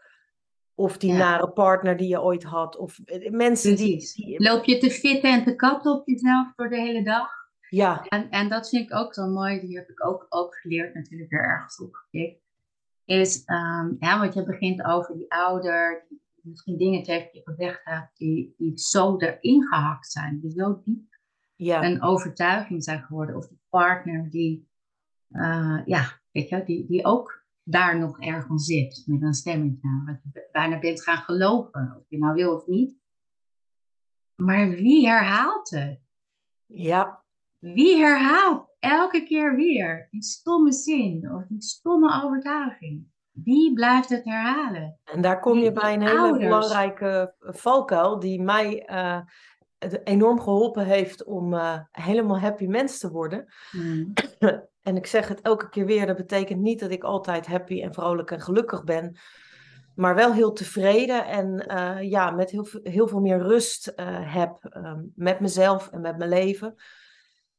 [0.75, 2.77] of die nare partner die je ooit had.
[2.77, 6.69] Of eh, mensen die, die, Loop je te fitten en te katten op jezelf door
[6.69, 7.29] de hele dag?
[7.69, 8.05] Ja.
[8.09, 9.61] En, en dat vind ik ook zo mooi.
[9.61, 12.41] Die heb ik ook, ook geleerd natuurlijk weer ergens opgepikt.
[13.05, 17.81] Is, um, ja, want je begint over die ouder, die misschien dingen tegen je gezegd
[17.85, 20.41] heeft, die, die zo erin gehakt zijn.
[20.41, 21.19] Die zo diep
[21.57, 21.85] ja.
[21.85, 23.37] een overtuiging zijn geworden.
[23.37, 24.69] Of die partner die,
[25.31, 30.03] uh, ja, weet je, die, die ook daar nog ergens zit met een stemmetje.
[30.07, 32.96] Wat je bijna bent gaan geloven, of je nou wil of niet.
[34.35, 36.01] Maar wie herhaalt het?
[36.66, 37.25] Ja.
[37.59, 43.11] Wie herhaalt elke keer weer die stomme zin of die stomme overtuiging?
[43.31, 44.98] Wie blijft het herhalen?
[45.05, 49.20] En daar kom je bij een hele belangrijke valkuil die mij uh,
[50.05, 53.46] enorm geholpen heeft om uh, helemaal happy mens te worden.
[53.70, 54.12] Hmm.
[54.83, 57.95] En ik zeg het elke keer weer, dat betekent niet dat ik altijd happy en
[57.95, 59.16] vrolijk en gelukkig ben.
[59.95, 64.75] Maar wel heel tevreden en uh, ja, met heel, heel veel meer rust uh, heb
[64.77, 66.75] um, met mezelf en met mijn leven.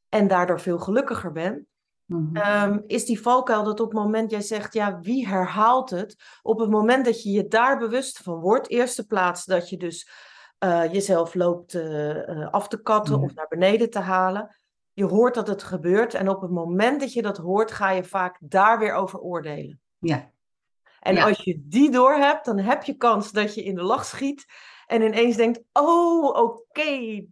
[0.08, 1.66] En daardoor veel gelukkiger ben.
[2.04, 6.16] Mm um, is die valkuil dat op het moment jij zegt, ja, wie herhaalt het?
[6.42, 10.10] Op het moment dat je je daar bewust van wordt, eerste plaats dat je dus
[10.64, 11.78] uh, jezelf loopt
[12.50, 14.56] af te katten of naar beneden te halen
[14.94, 18.04] je hoort dat het gebeurt en op het moment dat je dat hoort, ga je
[18.04, 19.80] vaak daar weer over oordelen.
[19.98, 20.32] Ja.
[21.00, 24.04] En als je die door hebt, dan heb je kans dat je in de lach
[24.04, 24.46] schiet
[24.86, 27.24] en ineens denkt: Oh, oké,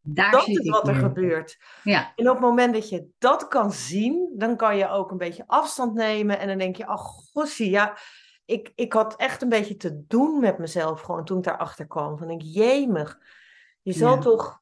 [0.00, 1.58] dat is wat er gebeurt.
[1.82, 2.12] Ja.
[2.16, 5.44] En op het moment dat je dat kan zien, dan kan je ook een beetje
[5.46, 7.98] afstand nemen en dan denk je: Ach, gossie, ja.
[8.44, 12.18] Ik, ik had echt een beetje te doen met mezelf gewoon toen ik daarachter kwam.
[12.18, 13.18] Van denk, jemig,
[13.82, 14.60] je zal toch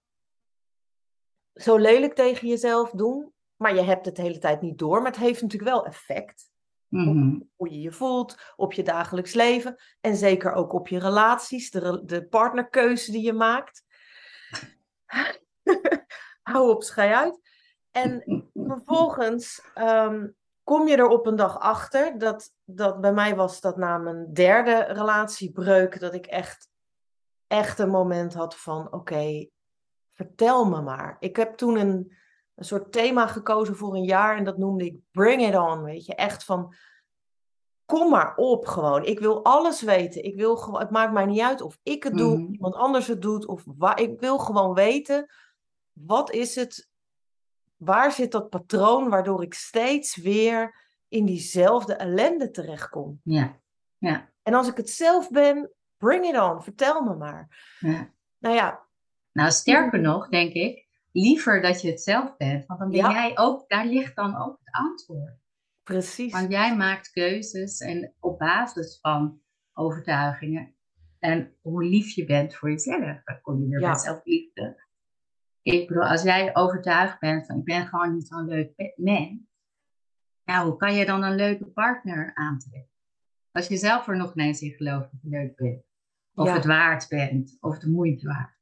[1.56, 5.02] zo lelijk tegen jezelf doen, maar je hebt het de hele tijd niet door.
[5.02, 6.50] Maar het heeft natuurlijk wel effect
[6.90, 7.40] op mhm.
[7.56, 12.02] hoe je je voelt, op je dagelijks leven en zeker ook op je relaties, de,
[12.04, 13.84] de partnerkeuze die je maakt.
[16.42, 17.40] Hou op, schij uit.
[17.90, 18.22] En
[18.68, 23.76] vervolgens um, kom je er op een dag achter dat, dat bij mij was dat
[23.76, 26.68] na mijn derde relatiebreuk, dat ik echt,
[27.46, 29.48] echt een moment had van oké,
[30.16, 31.16] vertel me maar.
[31.20, 32.12] Ik heb toen een,
[32.54, 35.82] een soort thema gekozen voor een jaar en dat noemde ik Bring It On.
[35.82, 36.74] Weet je, echt van
[37.86, 39.04] kom maar op gewoon.
[39.04, 40.24] Ik wil alles weten.
[40.24, 42.52] Ik wil gewoon, het maakt mij niet uit of ik het doe, mm.
[42.52, 44.00] iemand anders het doet of waar.
[44.00, 45.26] Ik wil gewoon weten
[45.92, 46.88] wat is het,
[47.76, 53.20] waar zit dat patroon waardoor ik steeds weer in diezelfde ellende terechtkom.
[53.22, 53.60] Ja,
[53.98, 54.30] ja.
[54.42, 57.74] En als ik het zelf ben, bring it on, vertel me maar.
[57.80, 58.10] Ja.
[58.38, 58.85] Nou ja,
[59.36, 62.66] nou, sterker nog, denk ik, liever dat je het zelf bent.
[62.66, 65.38] Want dan ben jij ook, daar ligt dan ook het antwoord.
[65.82, 66.32] Precies.
[66.32, 69.40] Want jij maakt keuzes en op basis van
[69.72, 70.74] overtuigingen.
[71.18, 73.22] En hoe lief je bent voor jezelf.
[73.24, 73.90] Dan kom je weer ja.
[73.90, 74.84] bij zelfliefde.
[75.62, 79.40] Ik bedoel, als jij overtuigd bent van ik ben gewoon niet zo'n leuk mens.
[80.44, 82.90] Nou, hoe kan je dan een leuke partner aantrekken?
[83.52, 85.84] Als je zelf er nog ineens in gelooft dat je leuk bent.
[86.34, 87.56] Of het waard bent.
[87.60, 88.55] Of de moeite waard.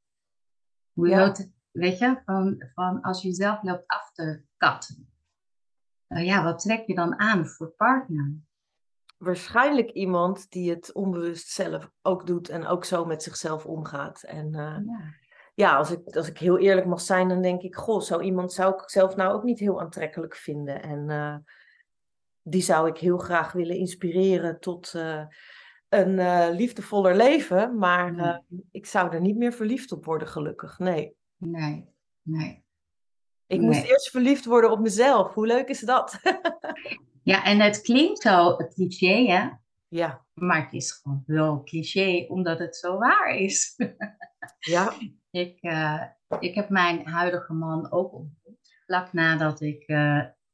[0.95, 1.35] Hoe, ja.
[1.71, 5.09] weet je, van, van als je jezelf loopt af te katten.
[6.07, 8.33] Nou ja, wat trek je dan aan voor partner?
[9.17, 14.23] Waarschijnlijk iemand die het onbewust zelf ook doet en ook zo met zichzelf omgaat.
[14.23, 15.13] En uh, ja,
[15.53, 18.53] ja als, ik, als ik heel eerlijk mag zijn, dan denk ik, goh, zo iemand
[18.53, 20.81] zou ik zelf nou ook niet heel aantrekkelijk vinden.
[20.81, 21.35] En uh,
[22.41, 25.25] die zou ik heel graag willen inspireren tot uh,
[25.99, 27.77] een liefdevoller leven.
[27.77, 30.79] Maar ik zou er niet meer verliefd op worden, gelukkig.
[30.79, 31.15] Nee.
[31.37, 31.89] Nee,
[32.21, 32.63] nee.
[33.47, 35.33] Ik moest eerst verliefd worden op mezelf.
[35.33, 36.19] Hoe leuk is dat?
[37.23, 39.49] ja, en het klinkt zo cliché, hè?
[39.87, 40.25] Ja.
[40.33, 43.75] Maar het is gewoon wel cliché, omdat het zo waar is.
[44.59, 44.93] ja.
[45.31, 46.03] Ik, uh,
[46.39, 48.83] ik heb mijn huidige man ook ontmoet.
[48.85, 49.89] Vlak nadat ik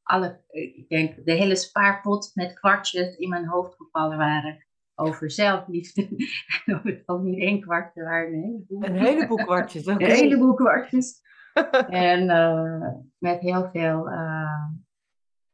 [0.04, 4.65] alle, ik denk, de hele spaarpot met kwartjes in mijn hoofd gevallen waren
[5.01, 6.01] over zelfliefde.
[6.75, 8.83] of het al niet één kwartje waren, een heleboel.
[8.83, 11.21] Een heleboel kwartjes, Een heleboel kwartjes.
[11.87, 12.87] en uh,
[13.17, 14.07] met heel veel.
[14.07, 14.69] Uh,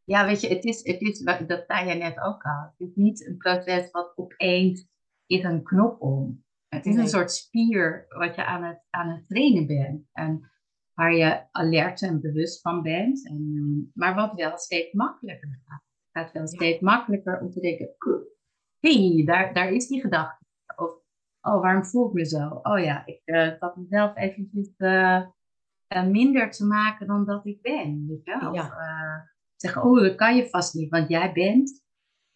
[0.03, 2.73] ja, weet je, het is, het is, dat zei je net ook al.
[2.77, 4.87] Het is niet een proces wat opeens
[5.25, 6.45] is een knop om.
[6.67, 7.03] Het is nee.
[7.03, 10.09] een soort spier wat je aan het, aan het trainen bent.
[10.11, 10.51] En
[10.93, 13.27] waar je alert en bewust van bent.
[13.27, 15.83] En, maar wat wel steeds makkelijker gaat.
[16.11, 17.95] Het gaat wel steeds makkelijker om te denken:
[18.79, 20.45] hey, daar, daar is die gedachte.
[20.75, 20.91] Of,
[21.41, 22.59] oh, waarom voel ik me zo?
[22.63, 25.21] Oh ja, ik uh, had mezelf eventjes uh,
[26.05, 28.05] minder te maken dan dat ik ben.
[28.07, 28.47] Weet je?
[28.49, 29.29] Of ja.
[29.55, 31.85] zeggen, oh, dat kan je vast niet, want jij bent.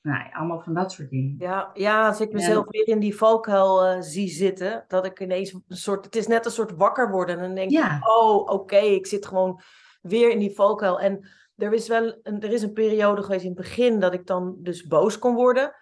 [0.02, 1.36] Nou, allemaal van dat soort dingen.
[1.38, 5.54] Ja, ja als ik mezelf weer in die valkuil uh, zie zitten, dat ik ineens
[5.54, 7.36] een soort, het is net een soort wakker worden.
[7.36, 7.96] En dan denk ja.
[7.96, 9.62] ik, oh, oké, okay, ik zit gewoon
[10.02, 11.00] weer in die valkuil.
[11.00, 14.28] En er is wel een, er is een periode geweest in het begin dat ik
[14.28, 15.76] dan dus boos kon worden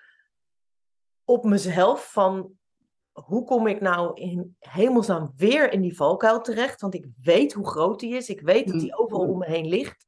[1.30, 2.52] op mezelf van
[3.12, 6.82] hoe kom ik nou in hemelsnaam weer in die valkuil terecht?
[6.82, 8.30] Want ik weet hoe groot die is.
[8.30, 10.08] Ik weet dat die overal om me heen ligt.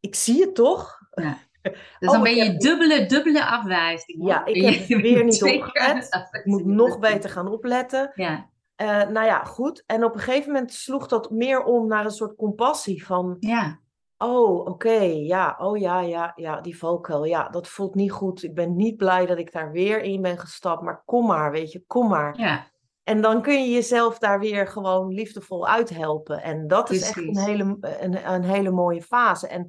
[0.00, 0.98] Ik zie het toch?
[1.10, 1.38] Ja.
[1.98, 4.26] Dus dan oh, ben je dubbele, dubbele afwijzing.
[4.26, 6.08] Ja, ik heb er weer niet opgelet.
[6.30, 8.12] Ik moet nog beter gaan opletten.
[8.14, 8.50] Ja.
[8.76, 9.82] Uh, nou ja, goed.
[9.86, 13.36] En op een gegeven moment sloeg dat meer om naar een soort compassie van...
[13.40, 13.80] Ja.
[14.18, 18.42] Oh, oké, okay, ja, oh ja, ja, ja, die valkuil, ja, dat voelt niet goed.
[18.42, 21.72] Ik ben niet blij dat ik daar weer in ben gestapt, maar kom maar, weet
[21.72, 22.38] je, kom maar.
[22.38, 22.72] Ja.
[23.02, 26.42] En dan kun je jezelf daar weer gewoon liefdevol uithelpen.
[26.42, 29.48] En dat is echt een hele, een, een hele mooie fase.
[29.48, 29.64] En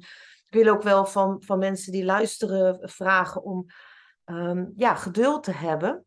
[0.46, 3.66] ik wil ook wel van, van mensen die luisteren vragen om
[4.24, 6.04] um, ja, geduld te hebben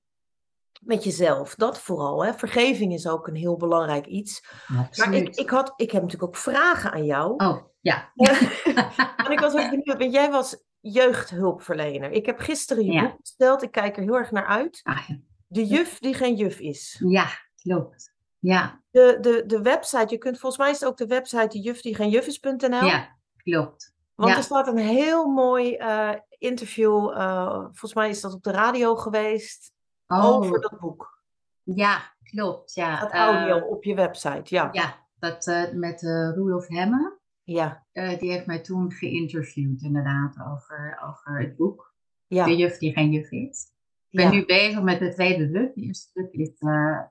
[0.79, 1.55] met jezelf.
[1.55, 2.25] Dat vooral.
[2.25, 2.33] Hè.
[2.33, 4.43] Vergeving is ook een heel belangrijk iets.
[4.77, 5.09] Absoluut.
[5.09, 7.33] Maar ik, ik, had, ik heb natuurlijk ook vragen aan jou.
[7.35, 8.11] Oh, ja.
[9.25, 12.11] en ik was ook benieuwd, want jij was jeugdhulpverlener.
[12.11, 13.63] Ik heb gisteren je boek besteld.
[13.63, 14.79] Ik kijk er heel erg naar uit.
[14.83, 15.17] Ah, ja.
[15.47, 17.03] De juf die geen juf is.
[17.07, 17.27] ja,
[17.61, 18.13] klopt.
[18.39, 21.59] Ja, De, de, de website, je kunt volgens mij is het ook de website de
[21.59, 22.85] juf die geen juf is.nl.
[22.85, 23.93] ja, klopt.
[24.15, 24.37] Want ja.
[24.37, 28.95] er staat een heel mooi eh, interview, eh, volgens mij is dat op de radio
[28.95, 29.71] geweest,
[30.07, 31.19] over Oh, dat boek.
[31.63, 32.73] ja, klopt.
[32.73, 34.69] Ja, Dat Eh, audio op je website, ja.
[34.71, 37.18] ja dat eh, met eh Roelof Hemme.
[37.49, 41.93] Ja, eh, die heeft mij toen geïnterviewd, inderdaad, over, over het boek.
[42.27, 43.71] ja, De juf die geen juf is.
[44.09, 44.31] Ik ben ja.
[44.31, 45.75] nu bezig met de tweede druk.
[45.75, 47.01] De eerste druk is eh,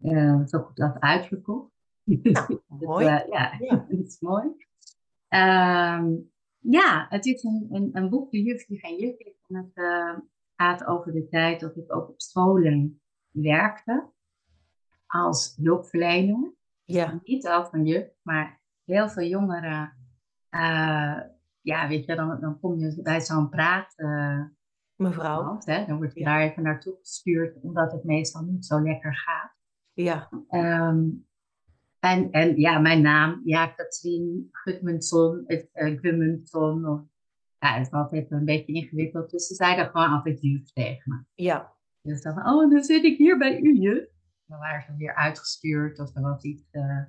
[0.00, 1.70] eh, zo goed als uitverkocht.
[2.04, 3.06] Dus, mooi.
[3.06, 3.86] eh, ja, Ja.
[3.88, 4.48] dat is mooi.
[5.28, 6.12] Ehm,
[6.58, 9.44] ja, het is een, een, een boek, De juf die geen juf is.
[9.48, 9.84] En het
[10.56, 14.08] gaat over de tijd dat ik ook op scholen werkte
[15.06, 16.52] als hulpverlener.
[16.84, 18.59] Ja, Niet als een juf, maar
[18.90, 19.92] heel veel jongeren.
[20.48, 21.20] eh,
[21.60, 23.92] ja, weet je, dan, dan kom je bij zo'n praat.
[23.96, 24.42] eh,
[24.96, 25.58] mevrouw.
[25.64, 26.26] hè, dan word je Ja.
[26.26, 29.54] daar even naartoe gestuurd, omdat het meestal niet zo lekker gaat.
[29.92, 31.04] Ja, Ehm,
[31.98, 37.00] en, en ja, mijn naam, ja, Katrien Gudmundsson, het uh, Gudmundsson, of,
[37.58, 39.30] ja, het is altijd een beetje ingewikkeld.
[39.30, 41.44] Dus ze zeiden gewoon altijd juf tegen me.
[41.44, 41.72] ja,
[42.02, 44.08] Dus dan, oh, dan zit ik hier bij u, juf.
[44.46, 47.02] Dan waren ze weer uitgestuurd, of er was iets eh,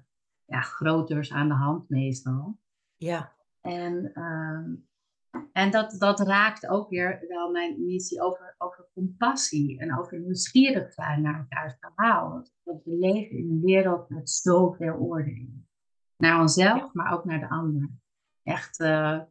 [0.51, 2.59] ja, groters aan de hand meestal.
[2.97, 4.73] ja, En, ehm,
[5.51, 10.93] en dat, dat raakt ook weer wel mijn missie over, over compassie en over nieuwsgierig
[10.93, 12.29] zijn naar elkaars verhaal.
[12.63, 15.67] Want we leven in een wereld met zoveel oordelen.
[16.17, 17.89] Naar onszelf, maar ook naar de ander.
[18.43, 19.21] Echt, eh,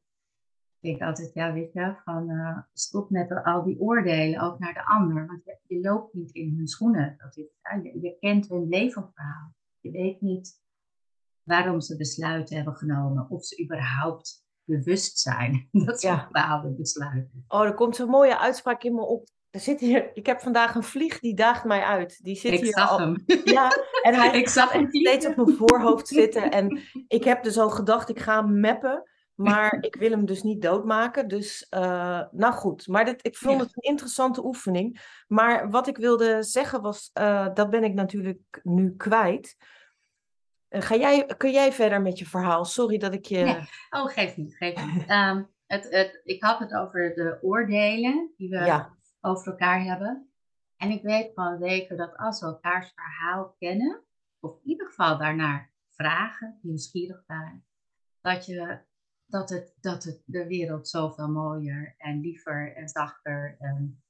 [0.81, 4.75] ik denk altijd, ja, weet je, van eh, stop met al die oordelen ook naar
[4.75, 5.27] de ander.
[5.27, 7.15] Want je, je loopt niet in hun schoenen.
[7.19, 7.47] Dat is,
[7.83, 9.55] je, je kent hun levensverhaal.
[9.81, 10.61] Je weet niet
[11.51, 13.27] waarom ze besluiten hebben genomen.
[13.31, 16.25] Of ze überhaupt bewust zijn dat ze Ja.
[16.33, 17.45] bepaalde besluiten.
[17.49, 19.29] Oh, er komt zo'n mooie uitspraak in me op.
[19.51, 22.21] er zit hier, ik heb vandaag een vlieg die daagt mij uit.
[22.25, 22.99] Die zit ik hier zag al.
[22.99, 23.25] hem.
[23.45, 23.71] Ja,
[24.03, 26.51] en hij ik zag hem steeds op mijn voorhoofd zitten.
[26.51, 29.03] En ik heb dus al gedacht, ik ga hem meppen.
[29.35, 31.29] Maar ik wil hem dus niet doodmaken.
[31.29, 31.81] Dus, uh,
[32.31, 32.87] nou goed.
[32.89, 33.63] Maar dit, ik vond Ja.
[33.65, 35.01] het een interessante oefening.
[35.29, 39.57] Maar wat ik wilde zeggen was, uh, dat ben ik natuurlijk nu kwijt.
[40.71, 42.65] Uh, ga jij, kun jij verder met je verhaal?
[42.65, 43.45] Sorry dat ik je...
[43.45, 43.69] Nee.
[43.91, 45.11] Oh, geef niet, geef niet.
[45.11, 48.97] Um, het, het, ik had het over de oordelen die we Ja.
[49.21, 50.31] over elkaar hebben.
[50.77, 54.03] En ik weet van zeker dat als we elkaars verhaal kennen,
[54.41, 57.65] of in ieder geval daarnaar vragen, nieuwsgierig zijn,
[58.21, 58.79] dat, je,
[59.27, 64.03] dat, het, dat het de wereld zoveel mooier en liever en zachter en,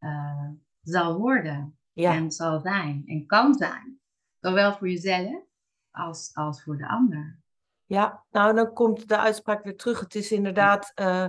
[0.00, 0.48] uh,
[0.82, 1.78] zal worden.
[1.92, 2.14] Ja.
[2.14, 4.00] En zal zijn en kan zijn.
[4.40, 5.47] Zowel voor jezelf
[5.90, 7.38] als, als voor de ander.
[7.86, 10.00] Ja, nou dan komt de uitspraak weer terug.
[10.00, 11.26] Het is inderdaad, uh,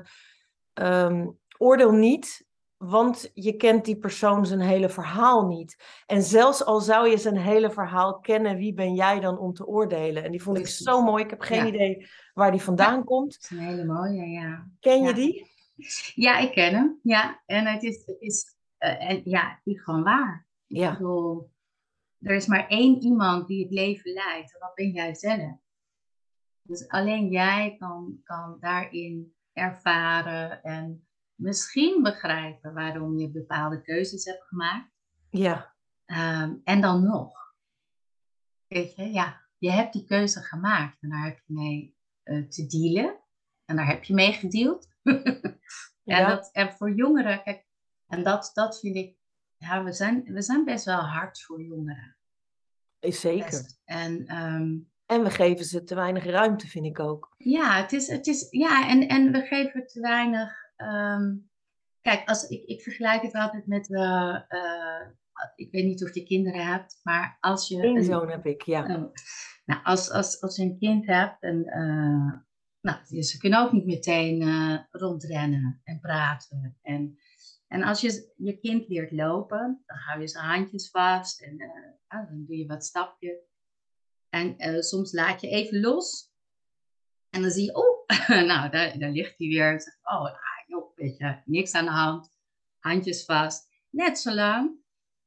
[0.74, 6.02] um, oordeel niet, want je kent die persoon zijn hele verhaal niet.
[6.06, 9.66] En zelfs al zou je zijn hele verhaal kennen, wie ben jij dan om te
[9.66, 10.24] oordelen?
[10.24, 10.80] En die vond Precies.
[10.80, 11.24] ik zo mooi.
[11.24, 11.66] Ik heb geen Ja.
[11.68, 13.04] idee waar die vandaan Ja.
[13.04, 13.34] komt.
[13.34, 14.68] Dat is een hele mooie, ja.
[14.80, 15.52] Ken je die?
[16.16, 17.00] Ja, ik ken hem.
[17.04, 20.46] Ja, en het is, het is, uh, en, ja, het is gewoon waar.
[20.68, 20.92] Ik Ja.
[20.92, 21.50] bedoel,
[22.22, 24.54] er is maar één iemand die het leven leidt.
[24.54, 25.58] En dat ben jij zelf.
[26.62, 34.44] Dus alleen jij kan, kan daarin ervaren en misschien begrijpen waarom je bepaalde keuzes hebt
[34.44, 34.92] gemaakt.
[35.30, 35.78] Ja,
[36.12, 37.54] Um, en dan nog.
[38.68, 42.66] Weet je, ja, je hebt die keuze gemaakt en daar heb je mee uh, te
[42.66, 43.20] dealen.
[43.66, 44.88] En daar heb je mee gedeeld.
[45.04, 45.62] en,
[46.04, 46.28] Ja.
[46.30, 47.68] dat, en voor jongeren, kijk,
[48.08, 49.18] en dat, dat vind ik,
[49.60, 52.18] ja, we zijn, we zijn best wel hard voor jongeren.
[53.00, 53.46] is zeker.
[53.46, 53.82] Best.
[53.86, 57.34] En um, En we geven ze te weinig ruimte, vind ik ook.
[57.38, 60.52] ja, het is, het is, ja en, en we geven te weinig.
[60.78, 61.50] Um,
[62.02, 63.90] kijk, als, ik, ik vergelijk het altijd met.
[63.90, 65.08] Uh, uh,
[65.56, 67.84] ik weet niet of je kinderen hebt, maar als je.
[67.84, 68.82] Eén zoon heb ik, ja.
[68.82, 69.14] Oh,
[69.66, 71.66] nou, als, als, als je een kind hebt en.
[71.66, 72.34] Uh,
[72.82, 74.42] nou, ze kunnen ook niet meteen
[74.92, 76.78] rondrennen en praten.
[76.82, 77.20] En,
[77.70, 82.30] en als je je kind leert lopen, dan hou je zijn handjes vast en uh,
[82.30, 83.38] dan doe je wat stapjes.
[84.30, 86.32] En uh, soms laat je even los.
[87.30, 88.08] En dan zie je, oh,
[88.52, 89.82] nou, daar, daar ligt hij weer.
[89.82, 90.34] Zeg, oh, ah,
[90.68, 92.34] joh, weet je, niks aan de hand.
[92.80, 93.70] Handjes vast.
[93.90, 94.78] Net zo lang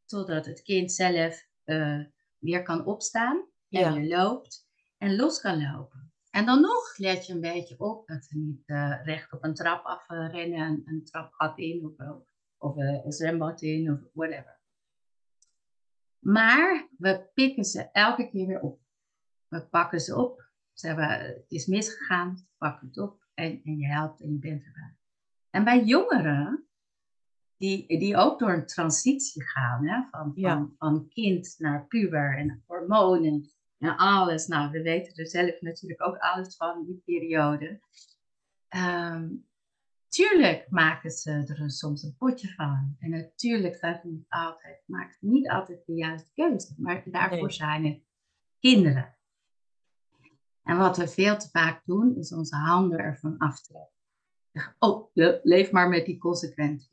[0.07, 2.05] totdat het kind zelf uh,
[2.39, 3.37] weer kan opstaan.
[3.69, 3.95] En Ja.
[3.95, 4.69] weer loopt.
[4.99, 6.13] En los kan lopen.
[6.31, 9.55] En dan nog let je een beetje op dat ze niet uh, recht op een
[9.55, 10.61] trap afrennen.
[10.61, 12.23] Een, een trapgat in of,
[12.63, 14.61] of, uh, een zwembad in of whatever.
[16.19, 18.81] Maar we pikken ze elke keer weer op.
[19.49, 20.51] We pakken ze op.
[20.73, 24.65] Ze hebben, het is misgegaan, pak het op en, en je helpt en je bent
[24.65, 24.95] erbij.
[25.51, 26.67] En bij jongeren,
[27.57, 30.55] die, die ook door een transitie gaan, hè, van, Ja.
[30.55, 34.47] van, van kind naar puber en hormonen en alles.
[34.47, 37.81] Nou, we weten er zelf natuurlijk ook alles van, die periode.
[38.69, 39.29] Ehm,
[40.13, 42.97] tuurlijk maken ze er soms een potje van.
[42.99, 46.75] En natuurlijk ze niet altijd, ze niet altijd de juiste keuze.
[46.77, 47.51] Maar daarvoor Nee.
[47.51, 48.01] zijn het
[48.59, 49.17] kinderen.
[50.63, 53.91] En wat we veel te vaak doen, is onze handen ervan aftrekken.
[54.79, 56.91] Oh, le- leef maar met die consequenties.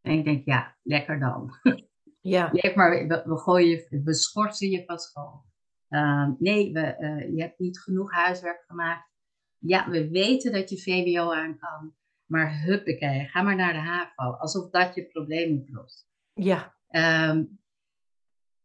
[0.00, 1.50] En ik denk, ja, lekker dan.
[2.20, 5.44] Ja, Leef maar, we, we gooien je, we schorsen je van school.
[5.88, 9.10] Ehm, nee, we, eh, je hebt niet genoeg huiswerk gemaakt.
[9.58, 11.94] Ja, we weten dat je VWO aan kan.
[12.28, 14.30] Maar huppakee, ga maar naar de HAVO.
[14.36, 16.08] Alsof dat je probleem oplost.
[16.34, 17.44] ja, Ehm,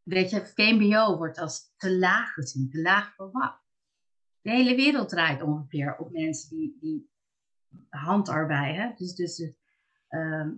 [0.04, 2.69] weet je, VMBO wordt als te laag gezien.
[2.69, 3.60] Te laag voor wat?
[4.41, 7.10] De hele wereld draait ongeveer op mensen die, die
[7.89, 8.91] handarbeid, hè?
[8.95, 9.52] dus, dus
[10.08, 10.52] ehm,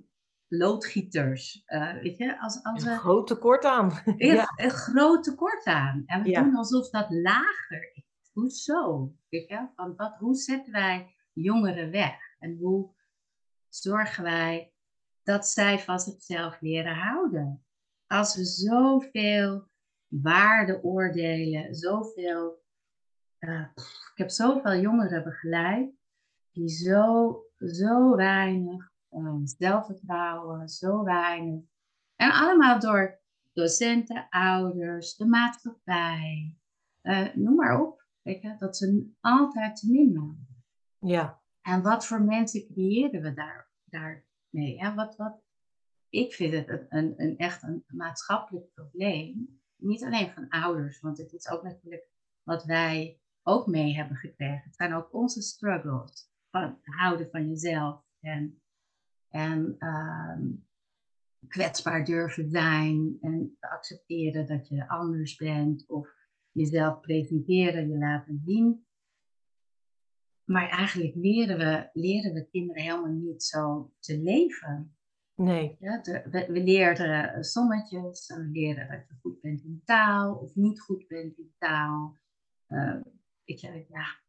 [0.48, 1.62] loodgieters.
[1.66, 3.92] eh, weet je, als, als een groot tekort aan.
[4.18, 6.04] Ja, een groot tekort aan.
[6.06, 6.42] En we Ja.
[6.44, 8.04] doen alsof dat lager is.
[8.34, 9.14] Hoezo?
[9.30, 9.68] Weet je?
[9.76, 12.18] Van wat, hoe zetten wij jongeren weg?
[12.40, 12.94] En hoe
[13.76, 14.74] zorgen wij
[15.24, 17.66] dat zij van zichzelf leren houden?
[18.08, 19.70] Als we zoveel
[20.08, 22.64] waardeoordelen, zoveel...
[23.38, 25.90] eh, ik heb zoveel jongeren begeleid
[26.52, 31.64] die zo, zo weinig eh, zelfvertrouwen, zo weinig.
[32.16, 33.20] En allemaal door
[33.54, 36.56] docenten, ouders, de maatschappij,
[37.02, 38.06] eh, noem maar op.
[38.22, 40.48] Weet je, dat ze altijd te min
[41.00, 44.80] ja, En wat voor mensen creëren we daar, daarmee?
[44.80, 44.94] Hè?
[44.94, 45.42] Wat, wat,
[46.10, 49.60] ik vind het een, een, echt een maatschappelijk probleem.
[49.76, 52.08] Niet alleen van ouders, want het is ook natuurlijk
[52.44, 54.62] wat wij ook mee hebben gekregen.
[54.64, 56.30] Het zijn ook onze struggles.
[56.50, 58.62] Van houden van jezelf en,
[59.30, 60.48] en ehm,
[61.48, 66.10] kwetsbaar durven zijn en accepteren dat je anders bent of
[66.52, 68.85] jezelf presenteren, je laten zien.
[70.46, 74.96] Maar eigenlijk leren we, leren we kinderen helemaal niet zo te leven.
[75.36, 75.78] Nee.
[75.80, 80.82] Ja, we, we, leren sommetjes, we leren dat je goed bent in taal of niet
[80.82, 82.18] goed bent in taal.
[82.68, 83.02] Uh,
[83.44, 84.20] ik, ja.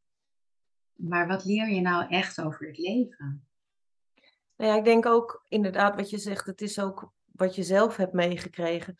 [0.92, 3.46] Maar wat leer je nou echt over het leven?
[4.56, 7.96] Nou ja, ik denk ook inderdaad wat je zegt, het is ook wat je zelf
[7.96, 8.96] hebt meegekregen.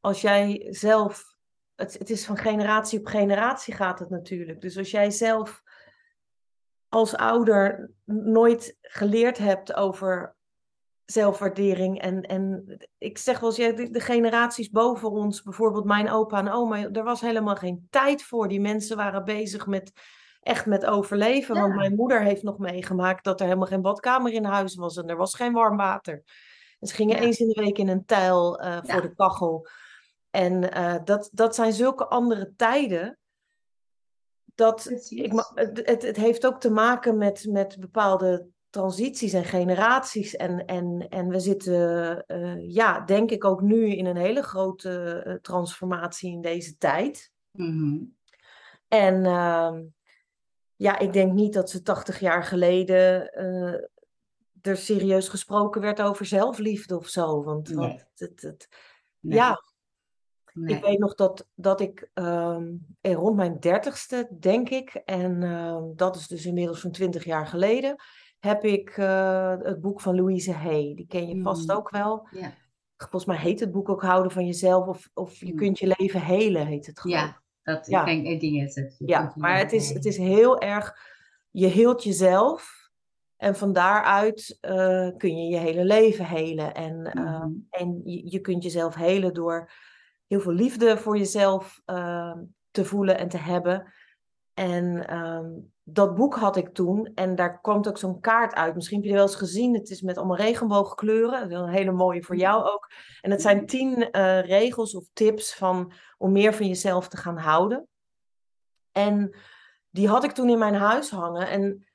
[0.00, 1.36] Als jij zelf,
[1.74, 4.60] het, het is van generatie op generatie gaat het natuurlijk.
[4.60, 5.62] Dus als jij zelf
[6.90, 10.34] als ouder nooit geleerd hebt over
[11.04, 12.00] zelfwaardering.
[12.00, 16.52] En, en ik zeg wel eens, de, de, generaties boven ons, bijvoorbeeld mijn opa en
[16.52, 18.48] oma, er was helemaal geen tijd voor.
[18.48, 19.92] Die mensen waren bezig met
[20.40, 21.54] echt met overleven.
[21.54, 25.08] Want mijn moeder heeft nog meegemaakt dat er helemaal geen badkamer in huis was en
[25.08, 26.22] er was geen warm water.
[26.78, 29.66] En ze gingen eens in de week in een tuil uh, voor de kachel.
[30.30, 33.18] En uh, dat, dat zijn zulke andere tijden.
[34.60, 40.36] Dat ik, het, het, heeft ook te maken met, met bepaalde transities en generaties.
[40.36, 45.24] En, en, en we zitten, uh, ja, denk ik ook nu in een hele grote
[45.26, 47.32] uh, transformatie in deze tijd.
[47.50, 48.16] Mm-hmm.
[48.88, 49.78] En uh,
[50.76, 53.74] ja, ik denk niet dat ze 80 jaar geleden uh,
[54.62, 57.42] er serieus gesproken werd over zelfliefde of zo.
[57.44, 57.76] Want, nee.
[57.76, 58.68] want het, het,
[59.20, 59.36] Nee.
[59.38, 59.62] ja,
[60.54, 60.76] Nee.
[60.76, 62.66] ik weet nog dat, dat ik ehm,
[63.00, 67.46] eh, rond mijn dertigste, denk ik, en ehm, dat is dus inmiddels van 20 jaar
[67.46, 67.96] geleden,
[68.38, 70.92] heb ik eh, het boek van Louise Hay.
[70.94, 71.76] Die ken je vast Mhm.
[71.76, 72.28] ook wel.
[72.30, 72.52] Ja.
[72.96, 75.56] Volgens mij heet het boek ook Houden van jezelf of, of Je Mhm.
[75.56, 77.24] kunt je leven helen, heet het geloof ik.
[77.24, 78.06] ja, dat Ja.
[78.06, 78.94] ik ding is het.
[78.98, 80.96] Je Ja, maar het is, het is heel erg,
[81.50, 82.78] je heelt jezelf
[83.36, 86.74] en van daaruit eh, kun je je hele leven helen.
[86.74, 87.50] En, eh, Mhm.
[87.70, 89.70] en je, je kunt jezelf helen door
[90.30, 92.36] heel veel liefde voor jezelf eh,
[92.70, 93.92] te voelen en te hebben.
[94.54, 95.50] En ehm,
[95.82, 98.74] dat boek had ik toen en daar kwam ook zo'n kaart uit.
[98.74, 99.74] Misschien heb je het wel eens gezien.
[99.74, 101.52] Het is met allemaal regenboogkleuren.
[101.52, 102.90] Een hele mooie voor jou ook.
[103.20, 107.38] En het zijn tien eh, regels of tips van, om meer van jezelf te gaan
[107.38, 107.88] houden.
[108.92, 109.36] En
[109.90, 111.48] die had ik toen in mijn huis hangen.
[111.48, 111.86] En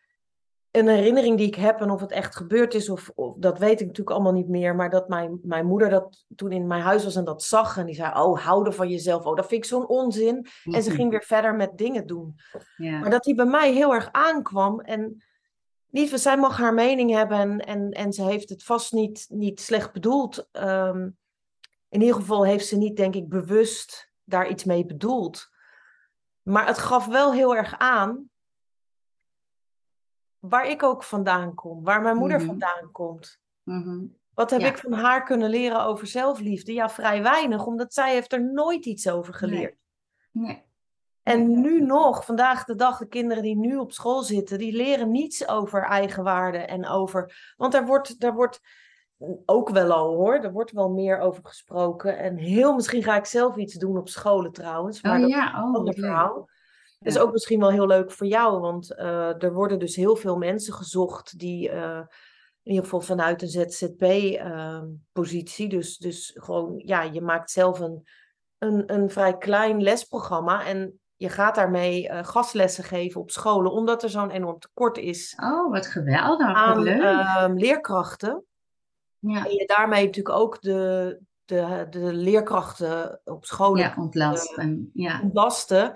[0.78, 3.80] een herinnering die ik heb, en of het echt gebeurd is, of, of dat weet
[3.80, 4.76] ik natuurlijk allemaal niet meer.
[4.76, 7.78] Maar dat mijn, mijn moeder dat toen in mijn huis was en dat zag.
[7.78, 9.26] En die zei: Oh, houden van jezelf.
[9.26, 10.48] Oh, dat vind ik zo'n onzin.
[10.64, 10.98] En ze Mhm.
[10.98, 12.36] ging weer verder met dingen doen.
[12.78, 13.00] Ja.
[13.00, 14.80] Maar dat die bij mij heel erg aankwam.
[14.80, 15.24] En
[15.90, 17.38] lieve, zij mag haar mening hebben.
[17.38, 20.48] En, en, en ze heeft het vast niet, niet slecht bedoeld.
[20.52, 21.10] Ehm,
[21.90, 25.50] in ieder geval heeft ze niet, denk ik, bewust daar iets mee bedoeld.
[26.42, 28.30] Maar het gaf wel heel erg aan
[30.50, 32.46] waar ik ook vandaan kom, waar mijn moeder Mhm.
[32.46, 33.40] vandaan komt.
[33.64, 34.06] Mhm.
[34.34, 34.68] Wat heb Ja.
[34.68, 36.74] ik van haar kunnen leren over zelfliefde?
[36.74, 39.76] Ja, vrij weinig, omdat zij heeft er nooit iets over geleerd.
[40.32, 40.64] Nee.
[41.24, 45.12] En nu nog, vandaag de dag, de kinderen die nu op school zitten, die leren
[45.12, 47.54] niets over eigenwaarde en over.
[47.58, 48.62] Want daar wordt, daar wordt
[49.46, 52.18] ook wel al hoor, er wordt wel meer over gesproken.
[52.18, 55.48] En heel misschien ga ik zelf iets doen op scholen trouwens, maar Oh dat ja,
[55.48, 56.50] is een oh, ander verhaal.
[57.06, 60.16] Dat is ook misschien wel heel leuk voor jou, want eh, er worden dus heel
[60.16, 62.02] veel mensen gezocht die eh,
[62.64, 68.08] in ieder geval vanuit een ZZP-positie, dus, dus gewoon, ja, je maakt zelf een,
[68.58, 74.04] een, een vrij klein lesprogramma en je gaat daarmee eh, gastlessen geven op scholen, omdat
[74.04, 76.66] er zo'n enorm tekort is Oh, wat geweldig.
[76.66, 77.02] Wat leuk.
[77.02, 78.44] ehm, leerkrachten.
[79.20, 79.46] ja.
[79.46, 84.58] En je daarmee natuurlijk ook de, de, de leerkrachten op scholen ja, ontlast.
[84.58, 85.22] En, ja.
[85.22, 85.94] ontlasten.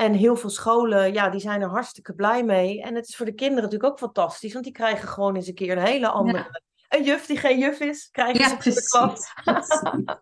[0.00, 2.82] En heel veel scholen, ja, die zijn er hartstikke blij mee.
[2.82, 5.54] En het is voor de kinderen natuurlijk ook fantastisch, want die krijgen gewoon eens een
[5.54, 6.60] keer een hele andere.
[6.88, 9.32] Een juf die geen juf is, krijgen Ja, ze voor de klas.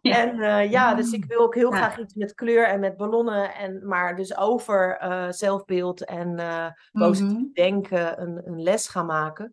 [0.00, 0.18] Ja.
[0.18, 1.76] En eh, ja, dus ik wil ook heel Ja.
[1.76, 3.54] graag iets met kleur en met ballonnen.
[3.54, 7.52] En, maar dus over eh, zelfbeeld en eh, positief Mhm.
[7.52, 9.52] denken een, een les gaan maken.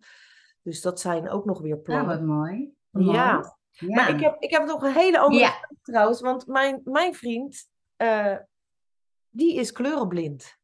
[0.61, 2.07] Dus dat zijn ook nog weer Ja, plannen.
[2.07, 2.73] wat mooi.
[2.89, 3.31] Wat Ja.
[3.33, 3.45] mooi.
[3.71, 3.95] Ja.
[3.95, 5.49] Maar ik heb, ik heb nog een hele andere Ja.
[5.51, 6.21] vraag trouwens.
[6.21, 7.67] Want mijn, mijn vriend,
[9.33, 10.57] die is kleurenblind.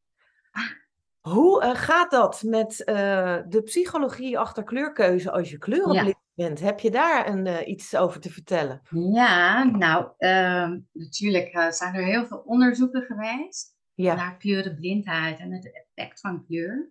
[1.20, 6.60] Hoe eh, gaat dat met eh, de psychologie achter kleurkeuze als je kleurenblind bent?
[6.60, 8.82] Heb je daar een, eh, iets over te vertellen?
[9.12, 15.70] Ja, nou, ehm, natuurlijk zijn er heel veel onderzoeken geweest Ja, naar kleurenblindheid en het
[15.72, 16.90] effect van kleur.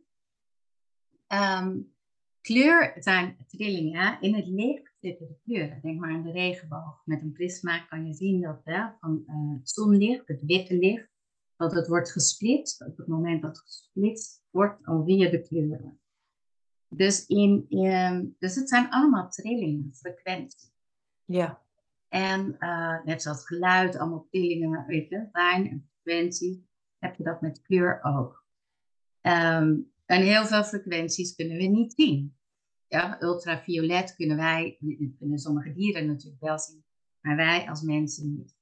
[1.27, 1.77] Ehm,
[2.41, 4.17] kleur zijn trillingen.
[4.21, 5.80] In het licht zitten de kleuren.
[5.82, 7.01] Denk maar aan de regenboog.
[7.05, 9.23] Met een prisma kan je zien dat hè, van
[9.63, 11.09] zonlicht, het witte licht,
[11.60, 12.86] dat het wordt gesplitst.
[12.86, 15.99] Op het moment dat het gesplitst wordt, je de kleuren.
[16.88, 20.72] Dus, in, ehm, dus het zijn allemaal trillingen, frequenties.
[21.26, 21.62] Ja.
[22.07, 26.68] En uh, net zoals geluid, allemaal trillingen, weet je, fijn en frequentie,
[26.99, 28.45] heb je dat met kleur ook.
[29.22, 32.38] Um, en heel veel frequenties kunnen we niet zien.
[32.88, 34.78] Ja, ultraviolet kunnen wij,
[35.18, 36.84] kunnen sommige dieren natuurlijk wel zien,
[37.22, 38.55] maar wij als mensen niet.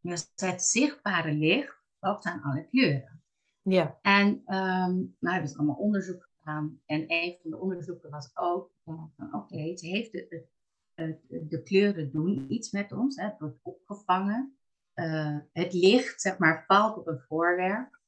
[0.00, 3.22] Dus het zichtbare licht valt aan alle kleuren.
[3.62, 3.98] Ja.
[4.02, 6.80] En um, nou hebben ze allemaal onderzoek gedaan.
[6.86, 10.46] En een van de onderzoeken was ook van oké, het heeft de,
[10.94, 13.16] de, de, kleuren doen iets met ons.
[13.16, 14.56] Hè, het wordt opgevangen.
[14.94, 17.98] Uh, het licht, zeg maar, valt op een voorwerp.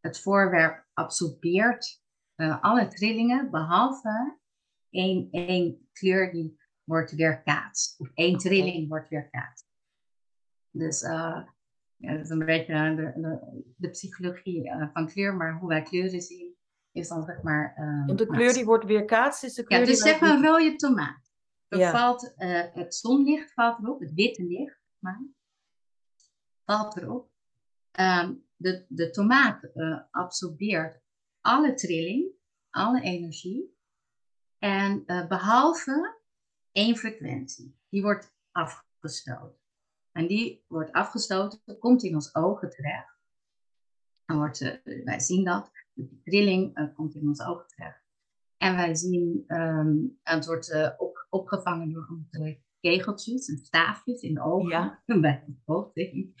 [0.00, 2.02] Het voorwerp absorbeert
[2.36, 4.38] uh, alle trillingen, behalve
[4.90, 8.00] één, één kleur die wordt weerkaatst.
[8.00, 9.66] Of één trilling wordt weerkaatst.
[10.70, 11.48] Dus uh,
[11.98, 15.82] ja, dat is een beetje de, de, de psychologie uh, van kleur, maar hoe wij
[15.82, 16.56] kleuren zien,
[16.92, 17.74] is dan zeg maar.
[18.08, 19.80] Uh, de kleur die wordt weerkaatst is de kleur.
[19.80, 21.26] Ja, dus zeg maar een rode tomaat.
[21.68, 21.90] Ja.
[21.90, 25.22] valt, uh, het zonlicht valt erop, het witte licht, maar,
[26.64, 27.30] valt erop.
[27.92, 31.00] Um, de, de tomaat uh, absorbeert
[31.40, 32.30] alle trilling,
[32.70, 33.76] alle energie.
[34.58, 36.18] En uh, behalve
[36.72, 39.58] één frequentie, die wordt afgestoten.
[40.12, 43.16] En die wordt afgestoten, komt in ons ogen terecht.
[44.24, 48.02] En wordt, uh, wij zien dat, de trilling uh, komt in ons ogen terecht.
[48.56, 54.42] En wij zien, um, het wordt op, opgevangen door onze kegeltjes en staafjes in de
[54.42, 54.68] ogen.
[54.68, 55.02] Ja.
[55.20, 56.32] Bij de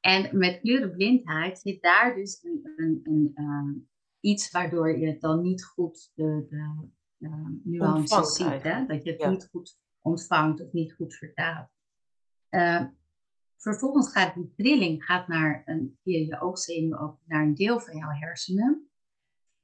[0.00, 3.88] En met kleurenblindheid zit daar dus een, een, een, um,
[4.20, 8.62] iets waardoor je dan niet goed de, de uh, nuances ziet.
[8.62, 8.86] Hè?
[8.86, 11.68] Dat je het niet goed ontvangt of niet goed vertaalt.
[12.50, 12.84] Uh,
[13.62, 18.10] vervolgens gaat die trilling gaat naar een, via je oogzenuw naar een deel van jouw
[18.10, 18.88] hersenen.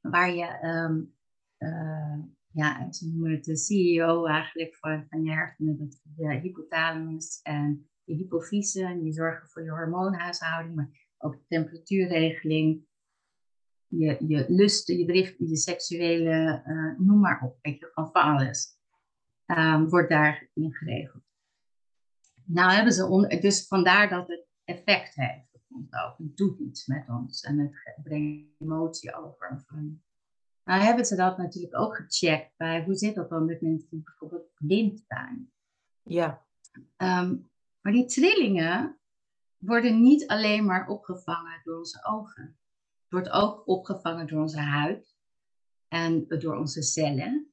[0.00, 1.14] Waar je, um,
[1.58, 2.18] uh,
[2.52, 5.78] ja, ze noemen het de CEO eigenlijk van, van je hersenen.
[5.78, 8.84] Dat de hypothalamus en de hypofyse.
[8.84, 12.86] En die zorgen voor je hormoonhuishouding, maar ook de temperatuurregeling
[13.88, 18.78] je, je lusten, je driften, je seksuele, uh, noem maar op, weet je, van alles,
[19.46, 21.27] um, wordt daarin geregeld.
[22.50, 26.18] Nou hebben ze, on, dus vandaar dat het effect heeft op ons ook.
[26.18, 29.64] Het doet iets met ons en het brengt emotie over.
[30.64, 34.02] Nou hebben ze dat natuurlijk ook gecheckt bij, hoe zit dat dan met mensen die
[34.02, 35.52] bijvoorbeeld blind zijn?
[36.02, 36.46] Ja.
[36.96, 38.98] Um, maar die trillingen
[39.56, 42.58] worden niet alleen maar opgevangen door onze ogen
[43.08, 45.16] wordt ook opgevangen door onze huid
[45.88, 47.52] en door onze cellen.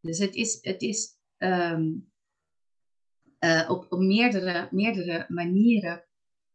[0.00, 2.12] Dus het is, het is um,
[3.40, 6.04] uh, op, op meerdere, meerdere manieren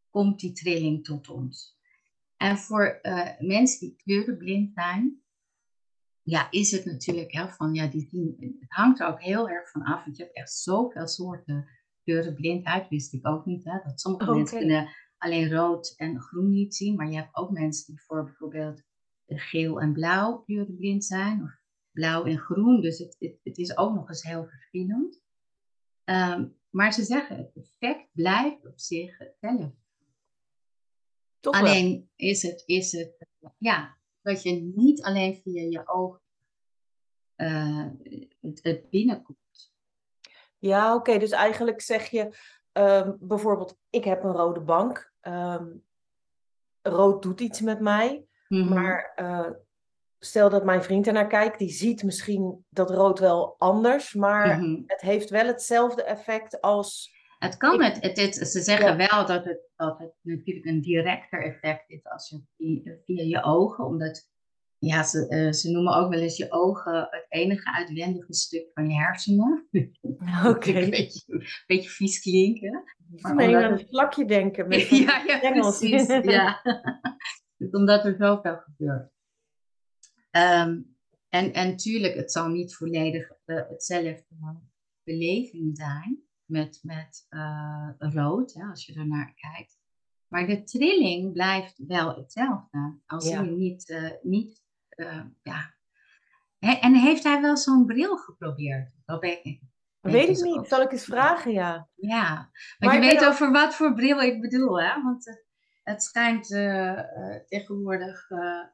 [0.09, 1.77] komt die trilling tot ons.
[2.37, 5.21] En voor uh, mensen die kleurenblind zijn,
[6.21, 9.71] ja, is het natuurlijk hè, van, ja, die zien, het hangt er ook heel erg
[9.71, 11.67] van af, want je hebt echt zoveel soorten
[12.03, 14.35] kleurenblindheid, wist ik ook niet, hè, dat sommige okay.
[14.35, 14.89] mensen kunnen
[15.23, 16.95] alleen rood en groen niet zien.
[16.95, 18.83] Maar je hebt ook mensen die voor bijvoorbeeld
[19.27, 21.43] geel en blauw kleurenblind zijn.
[21.43, 21.51] Of
[21.91, 22.81] blauw en groen.
[22.81, 25.21] Dus het, het, het is ook nog eens heel verschillend.
[26.05, 29.73] Um, maar ze zeggen, het effect blijft op zich hetzelfde.
[31.39, 36.21] Toch alleen is het, is het ja, dat je niet alleen via je ogen
[37.37, 37.87] uh,
[38.41, 39.71] het, het, binnenkomt.
[40.57, 41.17] Ja, oké.
[41.17, 42.37] Dus eigenlijk zeg je
[42.73, 45.13] um, bijvoorbeeld, ik heb een rode bank.
[45.21, 45.83] Um,
[46.81, 48.25] rood doet iets met mij.
[48.47, 48.73] Mhm.
[48.73, 49.49] Maar uh,
[50.25, 54.81] stel dat mijn vriend ernaar kijkt, die ziet misschien dat rood wel anders, maar mhm.
[54.85, 57.11] het heeft wel hetzelfde effect als.
[57.39, 61.43] Het kan, het, het, het, ze zeggen wel dat het, dat het natuurlijk een directer
[61.43, 64.31] effect is als je via, via je ogen, omdat
[64.77, 68.89] ja, ze, uh, ze noemen ook wel eens je ogen het enige uitwendige stuk van
[68.89, 69.67] je hersenen.
[70.45, 70.49] Oké.
[70.49, 70.83] Okay.
[70.83, 71.21] een beetje,
[71.67, 72.83] beetje vies klinken.
[73.21, 76.07] Maar nee, aan het vlakje denken met ja, ja, precies.
[76.07, 76.61] ja.
[77.71, 79.11] omdat er zoveel gebeurt.
[80.35, 80.95] Um,
[81.29, 84.59] en, en tuurlijk, het zal niet volledig uh, hetzelfde
[85.03, 89.79] beleving zijn met, met uh, rood, hè, als je er naar kijkt.
[90.27, 92.99] Maar de trilling blijft wel hetzelfde.
[93.05, 93.41] Als ja.
[93.41, 94.61] je niet, uh, niet
[95.41, 95.73] ja.
[96.59, 98.91] En heeft hij wel zo'n bril geprobeerd?
[99.05, 99.61] Dat weet ik.
[99.99, 100.67] Weet ik niet.
[100.67, 101.89] Zal ik eens vragen, ja.
[101.95, 105.01] Ja, maar, je weet over wat voor bril ik bedoel, hè?
[105.01, 105.45] Want het,
[105.83, 108.65] het schijnt uh, uh, tegenwoordig uh,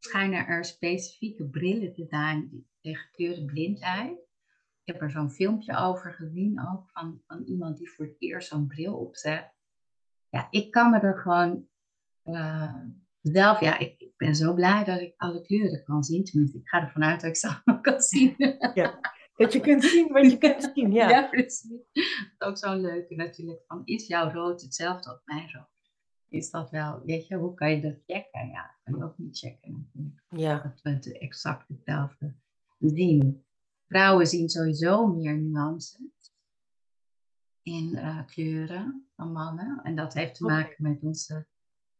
[0.00, 4.18] schijnen er specifieke brillen te zijn tegen kleurenblindheid.
[4.84, 8.48] Ik heb er zo'n filmpje over gezien ook van, van iemand die voor het eerst
[8.48, 9.52] zo'n bril opzet.
[10.28, 11.68] Ja, ik kan me er gewoon
[13.22, 16.24] zelf, ja, ik, ik, ben zo blij dat ik alle kleuren kan zien.
[16.24, 18.34] Tenminste, ik ga ervan uit dat ik ze allemaal kan zien.
[18.74, 19.00] ja.
[19.36, 21.08] Dat je kunt zien wat je kunt zien, ja.
[21.08, 21.80] Ja, precies.
[22.38, 23.62] Ook zo'n leuke natuurlijk.
[23.66, 25.68] Van, is jouw rood hetzelfde als mijn rood?
[26.30, 28.48] Is dat wel, weet je, hoe kan je dat checken?
[28.48, 29.90] Ja, dat kan je ook niet checken.
[30.28, 32.34] Ja, Dat we het exact hetzelfde
[32.78, 33.44] zien.
[33.86, 36.32] Vrouwen zien sowieso meer nuances
[37.62, 39.80] in eh, kleuren dan mannen.
[39.82, 41.46] En dat heeft te maken met onze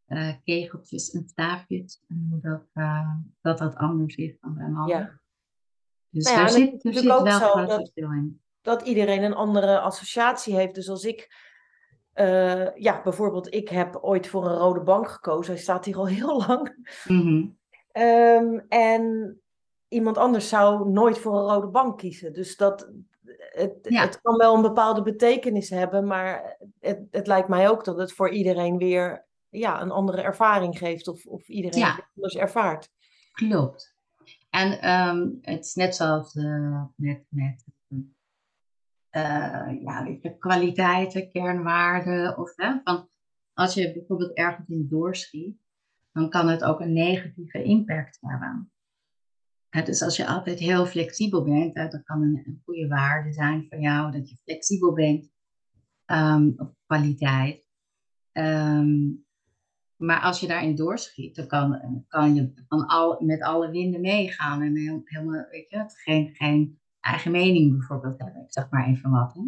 [0.07, 2.03] eh, kegeltjes en staafjes.
[2.09, 4.97] En hoe dat, eh, dat dat anders is dan bij mannen.
[4.97, 5.21] ja.
[6.13, 8.41] Dus Nou ja, er en zit, er zit wel groot verschil in.
[8.63, 10.75] dat iedereen een andere associatie heeft.
[10.75, 11.35] Dus als ik,
[12.13, 15.53] eh, ja, bijvoorbeeld, ik heb ooit voor een rode bank gekozen.
[15.53, 16.89] Hij staat hier al heel lang.
[17.05, 17.47] Mhm.
[17.93, 19.35] Ehm, en
[19.89, 22.33] iemand anders zou nooit voor een rode bank kiezen.
[22.33, 22.91] Dus dat,
[23.51, 24.01] het, Ja.
[24.01, 28.13] het kan wel een bepaalde betekenis hebben, maar het, het lijkt mij ook dat het
[28.13, 31.09] voor iedereen weer ja, een andere ervaring geeft.
[31.09, 31.95] Of, of iedereen Ja.
[31.95, 32.91] het anders ervaart.
[33.33, 33.95] Klopt.
[34.51, 37.65] En ehm, het is net zoals eh, met, met
[39.11, 42.39] eh, ja, weet kwaliteiten, kernwaarden.
[42.39, 43.09] Of, hè, van,
[43.53, 45.59] als je bijvoorbeeld ergens in doorschiet,
[46.13, 48.73] dan kan het ook een negatieve impact hebben.
[49.85, 54.13] Dus als je altijd heel flexibel bent, dat kan een, goede waarde zijn voor jou,
[54.13, 55.31] dat je flexibel bent
[56.05, 57.69] ehm, op kwaliteit.
[58.33, 59.09] Ehm,
[59.97, 64.63] maar als je daarin doorschiet, dan kan, kan je van al, met alle winden meegaan
[64.63, 68.43] en helemaal, weet je, geen, geen eigen mening bijvoorbeeld hebben.
[68.43, 69.35] Ik zeg maar even wat.
[69.35, 69.41] Hè.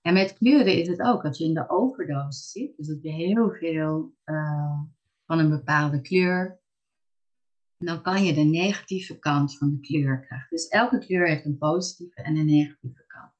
[0.00, 3.10] En met kleuren is het ook, als je in de overdosis zit, dus dat je
[3.10, 4.80] heel veel eh,
[5.26, 6.60] van een bepaalde kleur,
[7.78, 10.48] dan kan je de negatieve kant van de kleur krijgen.
[10.50, 13.32] Dus elke kleur heeft een positieve en een negatieve kant.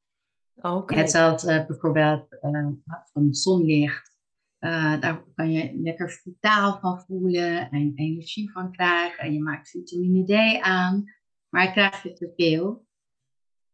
[0.75, 0.95] Oké.
[0.95, 2.69] Net zoals eh, bijvoorbeeld eh,
[3.13, 4.17] van het zonlicht.
[4.59, 9.25] Eh, daar kan je lekker vitaal van voelen en energie van krijgen.
[9.25, 11.05] En je maakt vitamine D aan.
[11.49, 12.86] Maar krijg je te veel,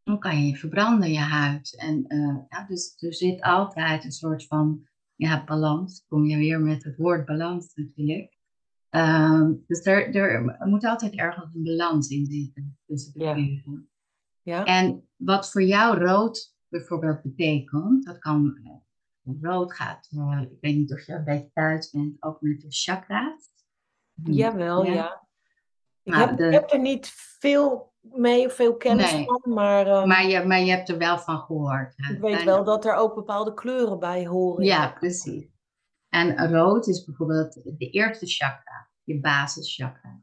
[0.05, 1.77] dan kan je verbranden, je huid.
[1.79, 6.05] En eh, ja, dus er zit altijd een soort van ja, balans.
[6.09, 8.37] Kom je weer met het woord balans natuurlijk.
[8.91, 13.33] Ehm, dus er, er moet altijd ergens een balans in zitten tussen de Ja.
[13.35, 13.89] kleuren.
[14.43, 14.65] Ja.
[14.65, 20.77] En wat voor jou rood bijvoorbeeld betekent, dat kan eh, rood gaat, eh, ik weet
[20.77, 23.51] niet of je een beetje thuis bent, ook met de chakra's.
[24.15, 24.93] Jawel, Ja.
[24.93, 25.27] ja.
[26.03, 29.25] Ik, Nou, heb, de- ik heb er niet veel mee of veel kennis Nee.
[29.25, 31.93] van, maar ehm, Maar je, maar je hebt er wel van gehoord.
[31.97, 32.13] hè.
[32.15, 34.65] ik weet En- wel dat er ook bepaalde kleuren bij horen.
[34.65, 35.51] Ja, precies.
[36.09, 40.21] En rood is bijvoorbeeld de eerste chakra, je basischakra.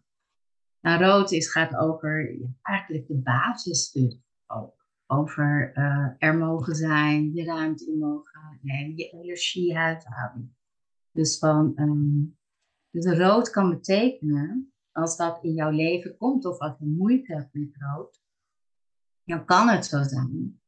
[0.82, 4.14] Nou, rood is, gaat over eigenlijk de basisstuk
[4.48, 4.78] ook.
[5.08, 10.56] Over eh, er mogen zijn, je ruimte in mogen nemen, je energie uithalen.
[11.12, 12.24] Dus van, ehm,
[12.92, 17.54] dus rood kan betekenen, als dat in jouw leven komt of als je moeite hebt
[17.54, 18.22] met rood,
[19.24, 20.62] dan kan het zo zijn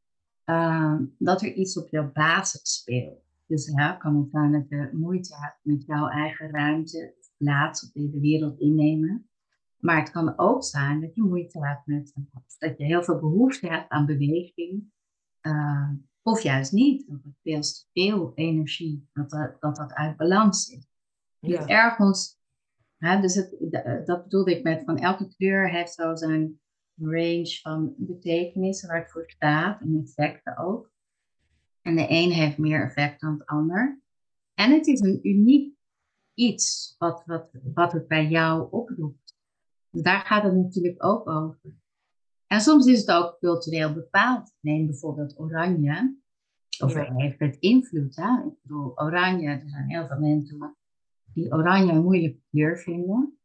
[0.44, 3.20] ehm, dat er iets op jouw basis speelt.
[3.46, 7.94] Dus ja, kan het zijn dat je moeite hebt met jouw eigen ruimte, plaats op
[7.94, 9.30] deze wereld innemen.
[9.78, 12.14] Maar het kan ook zijn dat je moeite hebt met,
[12.58, 14.92] dat je heel veel behoefte hebt aan beweging.
[15.42, 15.90] eh,
[16.24, 20.70] of juist niet, of het veel te veel energie, dat dat, dat, dat uit balans
[20.70, 20.88] is.
[21.40, 21.66] Dus Ja.
[21.66, 22.40] ergens,
[23.02, 26.60] dus het, d- dat bedoelde ik met van elke kleur heeft zo zijn
[26.95, 30.91] range van betekenissen waar het voor staat en effecten ook.
[31.82, 34.02] En de een heeft meer effect dan het ander.
[34.54, 35.76] En het is een uniek
[36.34, 39.36] iets wat, wat, wat het bij jou oproept.
[39.89, 41.74] Dus daar gaat het natuurlijk ook over.
[42.47, 44.54] En soms is het ook cultureel bepaald.
[44.60, 46.16] Neem bijvoorbeeld oranje.
[46.84, 47.14] Of Ja.
[47.16, 48.16] heeft het invloed.
[48.16, 48.43] Hè?
[48.47, 50.58] Ik bedoel, oranje, er zijn heel veel mensen
[51.34, 53.36] die oranje een moeilijke kleur vinden.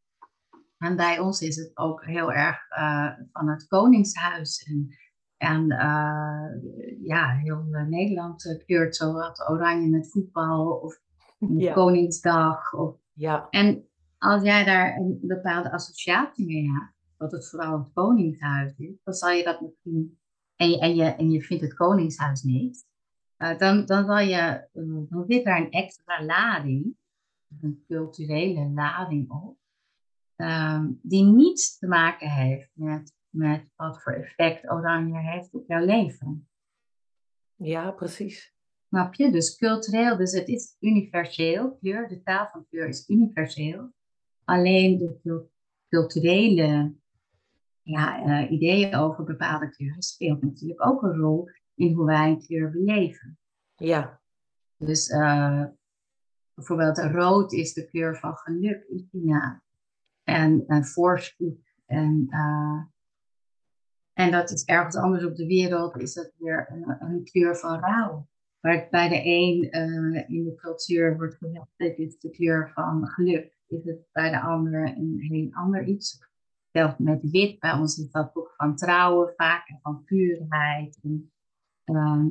[0.79, 4.63] En bij ons is het ook heel erg eh, van het Koningshuis.
[4.63, 4.89] En,
[5.37, 11.01] en eh, ja, heel eh, Nederland kleurt zo wat oranje met voetbal of
[11.39, 11.73] Ja.
[11.73, 12.75] Koningsdag.
[12.75, 13.47] Of, Ja.
[13.51, 18.95] en als jij daar een bepaalde associatie mee hebt, dat het vooral het Koningshuis is,
[19.05, 20.19] dan zal je dat misschien.
[20.57, 22.87] En je, en je, en je vindt het Koningshuis niet.
[23.37, 24.69] dan, dan, zal je,
[25.09, 26.97] dan zit daar een extra lading,
[27.63, 29.57] een culturele lading op,
[30.37, 35.85] ehm, die niets te maken heeft met, met wat voor effect oranje heeft op jouw
[35.85, 36.49] leven.
[37.57, 38.55] ja, precies.
[38.89, 39.31] Snap je?
[39.31, 41.77] Dus cultureel, dus het is universeel.
[41.77, 43.93] Kleur, de taal van kleur is universeel.
[44.45, 45.51] Alleen de cul-
[45.89, 46.95] culturele
[47.83, 52.47] ja, eh, ideeën over bepaalde kleuren speelt natuurlijk ook een rol in hoe wij een
[52.47, 53.39] kleur beleven.
[53.77, 54.21] Ja.
[54.77, 55.65] Dus eh,
[56.57, 59.63] bijvoorbeeld rood is de kleur van geluk in China.
[60.25, 62.83] En, en voorspoed en, eh,
[64.13, 68.27] En dat is ergens anders op de wereld, is dat weer een, kleur van rouw.
[68.61, 73.07] Waar bij de een uh, in de cultuur wordt gezegd, dit is de kleur van
[73.07, 73.57] geluk.
[73.67, 76.25] Is het bij de ander een heel ander iets.
[76.73, 80.99] Zelfs met wit, bij ons is dat ook van trouwen vaak en van puurheid.
[81.03, 81.31] En,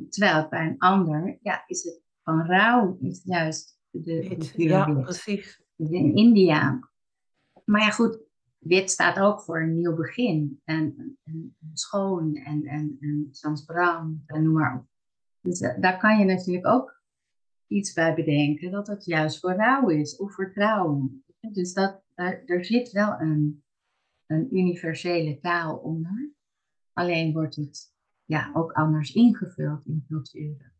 [0.08, 5.62] terwijl het bij een ander, ja, is het van rouw, is juist de, Ja, precies.
[5.76, 6.90] In India.
[7.64, 8.18] Maar ja, goed,
[8.58, 10.60] wit staat ook voor een nieuw begin.
[10.64, 14.86] En, en, schoon en, en, en transparant en noem maar op.
[15.40, 17.02] Dus daar kan je natuurlijk ook
[17.66, 21.24] iets bij bedenken dat het juist voor rouw is of vertrouwen.
[21.40, 23.62] Dus dat, er, er zit wel een,
[24.26, 26.30] een universele taal onder.
[26.92, 27.94] Alleen wordt het
[28.24, 30.72] ja, ook anders ingevuld in culturen.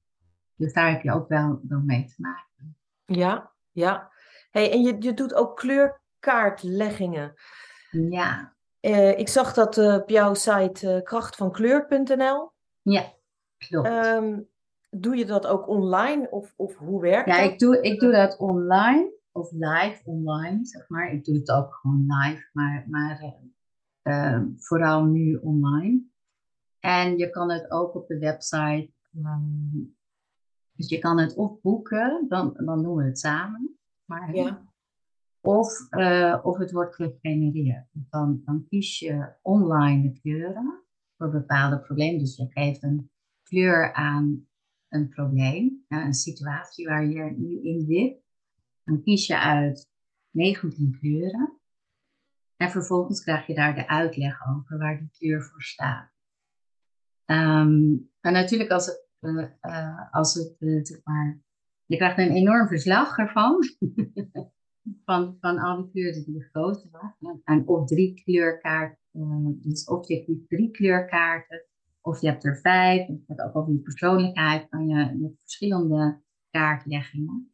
[0.56, 2.76] Dus daar heb je ook wel, wel mee te maken.
[3.06, 4.10] Ja, ja.
[4.50, 7.34] Hey, en je, je doet ook kleurkaartleggingen.
[7.90, 8.54] Ja.
[8.80, 12.52] Uh, ik zag dat uh, op jouw site uh, krachtvankleur.nl.
[12.82, 13.12] Ja,
[13.58, 13.88] klopt.
[13.88, 14.48] Um,
[14.90, 17.44] doe je dat ook online of, of hoe werkt ja, dat?
[17.44, 21.12] Ja, ik doe, ik doe dat online of live online, zeg maar.
[21.12, 23.34] Ik doe het ook gewoon live, maar, maar
[24.02, 26.04] ehm, vooral nu online.
[26.80, 28.90] En je kan het ook op de website.
[29.16, 29.95] Um,
[30.76, 33.78] dus je kan het of boeken, dan, dan doen we het samen.
[34.04, 34.64] Maar, ja.
[35.40, 37.86] Of, uh, of het wordt gegenereerd.
[37.92, 40.82] Dan, dan kies je online de kleuren
[41.16, 42.18] voor bepaalde problemen.
[42.18, 43.10] Dus je geeft een
[43.42, 44.46] kleur aan
[44.88, 48.18] een probleem, een situatie waar je nu in zit.
[48.84, 49.88] Dan kies je uit
[50.30, 51.58] 19 kleuren.
[52.56, 56.10] En vervolgens krijg je daar de uitleg over waar die kleur voor staat.
[57.26, 61.40] Um, en natuurlijk als het, uh, als het uh, zeg maar,
[61.86, 63.58] je krijgt een enorm verslag ervan.
[65.04, 67.40] van, van al die kleuren die gekozen hebt.
[67.44, 71.64] En op drie kleurkaarten, dus objectief drie kleurkaarten.
[72.00, 76.20] Of je hebt er vijf, het gaat ook over je persoonlijkheid, van je, verschillende
[76.50, 77.50] kaartleggingen.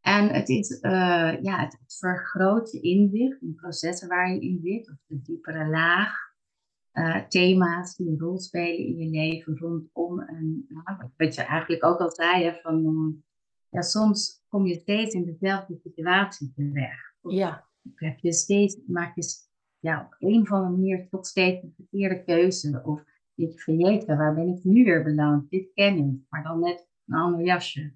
[0.00, 1.78] En het, is, uh, ja, het,
[2.72, 6.33] je inzicht in processen waar je in zit, of de diepere laag,
[6.94, 11.84] uh, thema's die een rol spelen in je leven rondom een, nou, wat je eigenlijk
[11.84, 13.22] ook al zei, hè, van uh,
[13.68, 17.14] ja, soms kom je steeds in dezelfde situatie terecht.
[17.20, 19.22] Ja, heb je steeds, maak je
[19.78, 22.82] ja, op een of andere manier toch steeds een verkeerde keuze.
[22.84, 25.50] Of je van jeetje, waar ben ik nu weer beland?
[25.50, 27.94] Dit ken ik, maar dan net een ander jasje.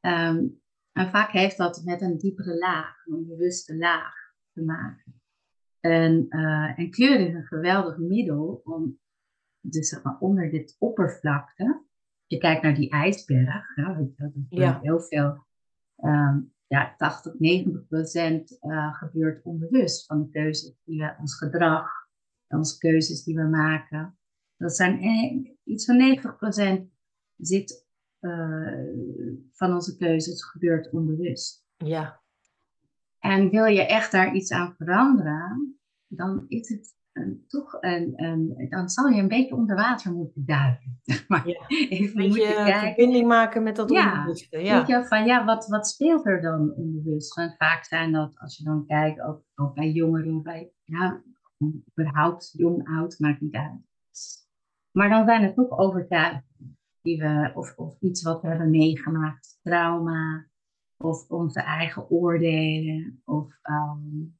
[0.00, 0.62] Um,
[0.92, 4.14] en vaak heeft dat met een diepere laag, een bewuste laag
[4.52, 5.22] te maken.
[5.84, 8.98] En, uh, en kleur is een geweldig middel om,
[9.60, 11.82] dus zeg maar, onder dit oppervlakte,
[12.26, 14.80] je kijkt naar die ijsberg, ja, weet je, dat is Ja.
[14.82, 15.44] heel veel,
[15.96, 21.90] um, ja, 80, 90 procent uh, gebeurt onbewust van de keuzes die we, ons gedrag,
[22.48, 24.18] onze keuzes die we maken.
[24.56, 26.90] Dat zijn eh, iets van 90 procent
[27.36, 27.86] zit
[28.20, 28.78] uh,
[29.52, 31.64] van onze keuzes gebeurt onbewust.
[31.76, 32.22] ja,
[33.24, 38.66] En wil je echt daar iets aan veranderen, dan is het een, toch een, een,
[38.68, 41.00] dan zal je een beetje onder water moeten duiken.
[41.28, 41.66] maar ja.
[41.68, 42.80] even beetje kijken.
[42.80, 44.56] verbinding maken met dat Ja, onbewuste.
[44.56, 47.54] Weet Ja, je, van ja, wat, wat speelt er dan onbewust?
[47.58, 51.22] Vaak zijn dat, als je dan kijkt, ook, ook bij jongeren, bij, ja,
[51.90, 53.80] überhaupt jong, oud, maakt niet uit.
[54.90, 59.58] Maar dan zijn het toch overtuigingen die we, of, of iets wat we hebben meegemaakt,
[59.62, 60.46] trauma,
[61.04, 64.36] of onze eigen oordelen, of um,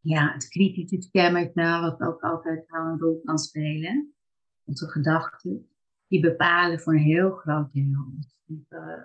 [0.00, 4.12] ja, het kritische stemmetje, wat ook altijd wel een rol kan spelen.
[4.64, 5.68] Onze gedachten,
[6.06, 8.12] die bepalen voor een heel groot deel
[8.68, 9.02] uh,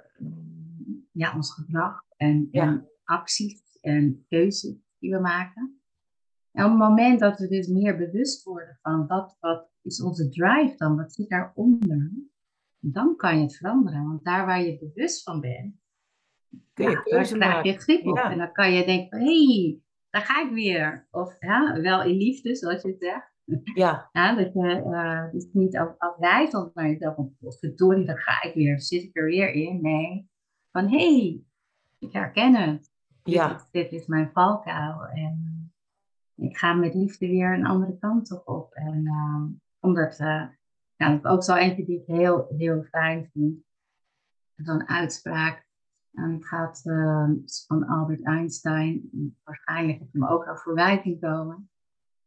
[1.11, 2.63] ja, ons gedrag en, Ja.
[2.63, 5.81] en acties en keuzes die we maken.
[6.51, 10.29] En op het moment dat we dus meer bewust worden van wat, wat is onze
[10.29, 12.11] drive dan, wat zit daaronder,
[12.79, 14.07] dan kan je het veranderen.
[14.07, 15.75] Want daar waar je bewust van bent,
[16.73, 18.17] kun je ja, keuze krijg je grip op.
[18.17, 18.31] Ja.
[18.31, 19.79] En dan kan je denken, hé, hey,
[20.09, 21.07] daar ga ik weer.
[21.11, 23.35] Of ja, wel in liefde, zoals je zegt.
[23.75, 28.43] Ja, Ja, dat je uh, dus niet af, afwijzend naar jezelf van, verdorie, daar ga
[28.43, 28.81] ik weer.
[28.81, 29.81] Zit ik er weer in?
[29.81, 30.29] Nee.
[30.71, 31.41] Van, hé, hey,
[31.99, 32.91] ik herken het.
[33.23, 35.05] Dit, ja, dit is mijn valkuil.
[35.05, 35.71] En
[36.35, 38.73] ik ga met liefde weer een andere kant op.
[38.73, 39.43] En uh,
[39.79, 40.45] omdat, uh,
[40.97, 43.63] nou, dat is ook zo eentje die ik heel, heel fijn vind.
[44.55, 45.66] Zo'n uitspraak.
[46.17, 47.29] En het gaat uh,
[47.67, 49.09] van Albert Einstein.
[49.43, 51.69] Waarschijnlijk heb je me ook al voorbij zien komen.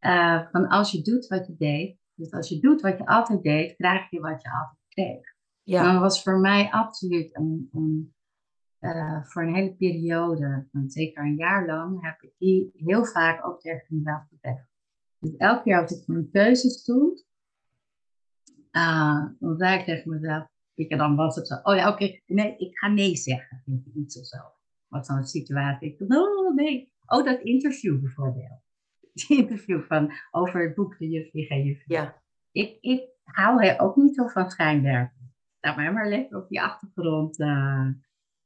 [0.01, 1.99] Uh, van als je doet wat je deed.
[2.15, 5.35] Dus als je doet wat je altijd deed, krijg je wat je altijd kreeg.
[5.63, 8.15] ja, dat was voor mij absoluut een, een
[8.81, 13.47] uh, voor een hele periode, van zeker een jaar lang, heb ik die heel vaak
[13.47, 14.69] ook tegen mezelf gezegd.
[15.19, 17.27] Dus elke keer als ik voor een keuze stond,
[18.73, 20.49] uh, dan zei ik tegen mezelf,
[20.89, 23.63] weet dan was het zo, oh ja, oké, nee, ik ga nee zeggen,
[23.95, 24.39] iets of zo.
[24.89, 28.59] Wat dan een situatie, ik oh nee, oh dat interview bijvoorbeeld.
[29.13, 31.83] Het interview van, over het boek De Juf en Juf.
[31.87, 32.23] Ja.
[32.53, 35.33] Ik, ik hou ook niet zo van schijnwerpen.
[35.61, 37.41] Laat mij maar lekker op die achtergrond.
[37.41, 37.89] Uh,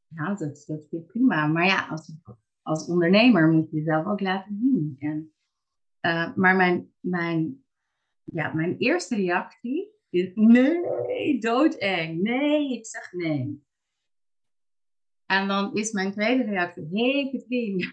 [0.08, 1.46] nou, dat, dat vind ik prima.
[1.46, 2.12] Maar ja, als,
[2.62, 4.96] als ondernemer moet je jezelf ook laten zien.
[4.98, 5.32] En,
[6.00, 7.64] uh, maar mijn, mijn,
[8.24, 9.93] ja, mijn eerste reactie
[10.34, 12.22] nee, doodeng.
[12.22, 13.62] Nee, ik zeg nee.
[15.26, 17.84] En dan is mijn tweede reactie: hé, hey, Katrien.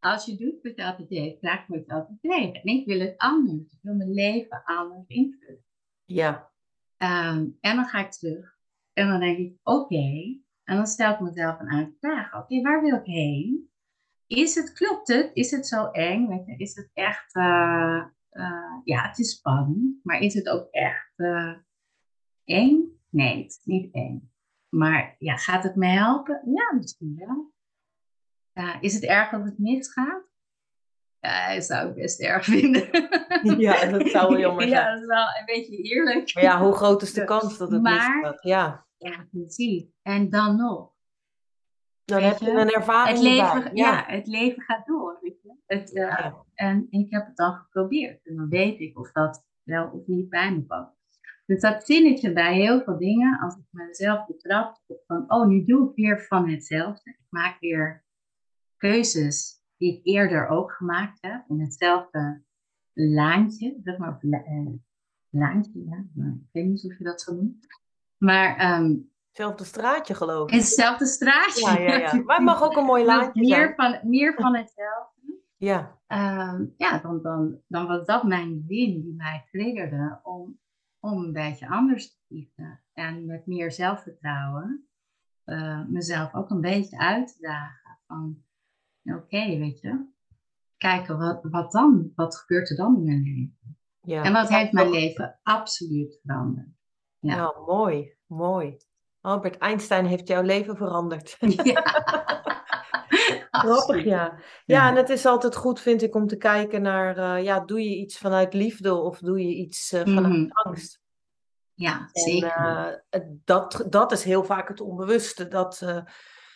[0.00, 2.52] Als je doet wat je altijd deed, vraag me het altijd tegen.
[2.52, 3.72] En ik wil het anders.
[3.72, 5.64] Ik wil mijn leven anders invullen.
[6.04, 6.50] Ja.
[6.98, 8.58] Um, en dan ga ik terug.
[8.92, 10.38] En dan denk ik, oké.
[10.64, 12.38] En dan stel ik mezelf een aantal vragen.
[12.38, 13.70] Oké, waar wil ik heen?
[14.26, 15.30] Is het, klopt het?
[15.34, 16.44] Is het zo eng?
[16.46, 18.04] Je, is het echt, uh,
[18.38, 20.00] uh, ja, het is spannend.
[20.02, 21.54] Maar is het ook echt uh,
[22.44, 23.00] eng?
[23.10, 24.30] Nee, het is niet eng.
[24.68, 26.42] Maar ja, gaat het me helpen?
[26.44, 27.52] Ja, misschien wel.
[28.80, 30.28] is het erg dat het misgaat?
[31.20, 32.88] Ja, dat zou ik best erg vinden.
[33.58, 34.84] Ja, dat zou wel jammer zijn.
[34.84, 36.34] Ja, dat is wel een beetje eerlijk.
[36.34, 38.42] Maar ja, hoe groot is de kans dat het maar, misgaat?
[38.42, 38.86] Ja.
[38.96, 39.84] Ja, precies.
[40.02, 40.92] En dan nog.
[42.04, 44.04] Dan heb je, een ervaring het leven, ja.
[44.06, 45.18] het leven gaat door.
[45.68, 48.26] Het, uh, En ik heb het dan geprobeerd.
[48.26, 50.96] En dan weet ik of dat wel of niet bij me past.
[51.46, 55.88] Dus dat zinnetje bij heel veel dingen, als ik mezelf betrap, van, oh, nu doe
[55.88, 57.10] ik weer van hetzelfde.
[57.10, 58.04] Ik maak weer
[58.76, 62.42] keuzes die ik eerder ook gemaakt heb, in hetzelfde
[62.92, 64.66] laantje, zeg maar, uh,
[65.30, 67.66] laantje, ja, ik weet niet of je dat zo noemt.
[68.16, 68.80] Maar...
[68.80, 70.54] Um, Hetzelfde straatje geloof ik.
[70.54, 71.70] Hetzelfde straatje.
[71.70, 72.22] Ja, ja, ja.
[72.22, 73.74] Maar het mag ook een mooi laantje meer zijn.
[73.74, 75.17] Van, meer van hetzelfde.
[75.58, 75.98] Ja.
[76.08, 80.58] Um, ja, dan, dan, dan was dat mijn zin die mij triggerde om,
[81.00, 82.80] om een beetje anders te kiezen.
[82.92, 84.88] En met meer zelfvertrouwen
[85.48, 87.98] uh, mezelf ook een beetje uit te dagen.
[88.06, 88.42] Van,
[89.04, 90.06] oké, weet je.
[90.76, 92.12] Kijken, wat, wat dan?
[92.14, 93.76] Wat gebeurt er dan in mijn leven?
[94.00, 94.22] Ja.
[94.22, 96.68] En wat heeft mijn leven absoluut veranderd.
[97.18, 98.76] Ja, nou, mooi, mooi.
[99.20, 101.36] Albert Einstein heeft jouw leven veranderd.
[101.62, 102.56] Ja.
[103.64, 104.38] Grappig, ja.
[104.64, 104.88] ja.
[104.88, 107.96] en het is altijd goed, vind ik, om te kijken naar, uh, ja, doe je
[107.96, 110.50] iets vanuit liefde of doe je iets uh, vanuit mm -hmm.
[110.52, 111.00] angst?
[111.74, 112.52] Ja, zeker.
[113.10, 115.48] En, uh, dat, dat is heel vaak het onbewuste.
[115.48, 115.84] Dat,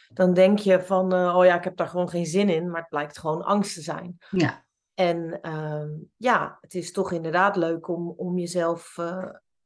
[0.09, 2.89] dan denk je van, oh ja, ik heb daar gewoon geen zin in, maar het
[2.89, 4.19] blijkt gewoon angst te zijn.
[4.31, 4.65] Ja.
[4.95, 8.99] En uh, ja, het is toch inderdaad leuk om, om jezelf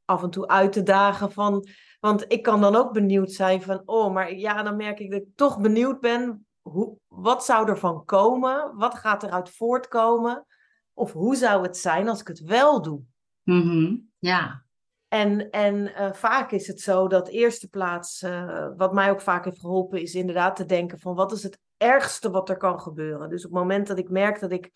[0.07, 1.67] af en toe uit te dagen van,
[1.99, 5.21] want ik kan dan ook benieuwd zijn van, oh, maar ja, dan merk ik dat
[5.21, 8.75] ik toch benieuwd ben, hoe, wat zou er van komen?
[8.75, 10.45] Wat gaat eruit voortkomen?
[10.93, 13.01] Of hoe zou het zijn als ik het wel doe?
[13.43, 14.11] Mm -hmm.
[14.19, 14.65] Ja,
[15.07, 19.45] en, en uh, vaak is het zo dat eerste plaats, uh, wat mij ook vaak
[19.45, 23.29] heeft geholpen, is inderdaad te denken van wat is het ergste wat er kan gebeuren.
[23.29, 24.71] Dus op het moment dat ik merk dat ik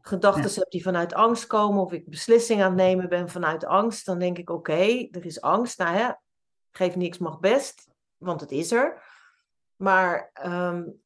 [0.00, 0.54] gedachten ja.
[0.54, 4.18] heb die vanuit angst komen, of ik beslissingen aan het nemen ben vanuit angst, dan
[4.18, 5.78] denk ik oké, okay, er is angst.
[5.78, 6.10] Nou hè,
[6.70, 9.02] geef niks mag best, want het is er.
[9.76, 11.02] Maar um,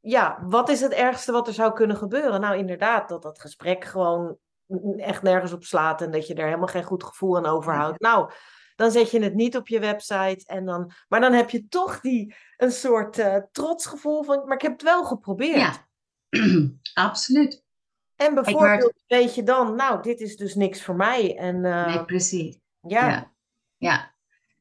[0.00, 2.40] ja, wat is het ergste wat er zou kunnen gebeuren?
[2.40, 4.38] Nou inderdaad, dat dat gesprek gewoon
[4.96, 8.00] echt nergens op slaat en dat je er helemaal geen goed gevoel aan overhoudt.
[8.00, 8.30] Nou,
[8.76, 10.42] dan zet je het niet op je website.
[10.46, 14.62] En dan, maar dan heb je toch die, een soort uh, trotsgevoel van, maar ik
[14.62, 15.56] heb het wel geprobeerd.
[15.56, 15.88] Ja,
[17.08, 17.64] absoluut.
[18.16, 21.36] En bijvoorbeeld weet je dan, nou, dit is dus niks voor mij.
[21.36, 22.58] En, uh, nee, precies.
[22.80, 23.08] Ja.
[23.08, 23.32] ja.
[23.76, 24.14] ja.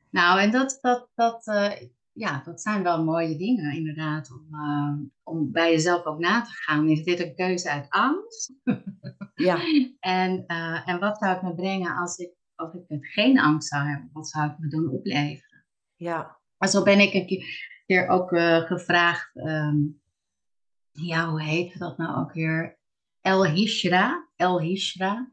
[0.09, 1.71] Nou, en dat, dat, dat, uh,
[2.19, 4.93] ja, dat zijn wel mooie dingen, inderdaad, om, uh,
[5.23, 6.89] om bij jezelf ook na te gaan.
[6.89, 8.53] Is dit een keuze uit angst?
[9.35, 9.59] ja.
[9.99, 13.87] en, uh, en wat zou het me brengen als ik, als ik geen angst zou
[13.87, 14.09] hebben?
[14.13, 15.65] Wat zou het me dan opleveren?
[15.95, 16.37] Ja.
[16.57, 17.43] Maar zo ben ik een
[17.85, 20.01] keer ook uh, gevraagd, um,
[20.91, 22.79] ja, hoe heet dat nou ook weer?
[23.21, 24.27] El Hishra.
[24.35, 25.31] El Hishra.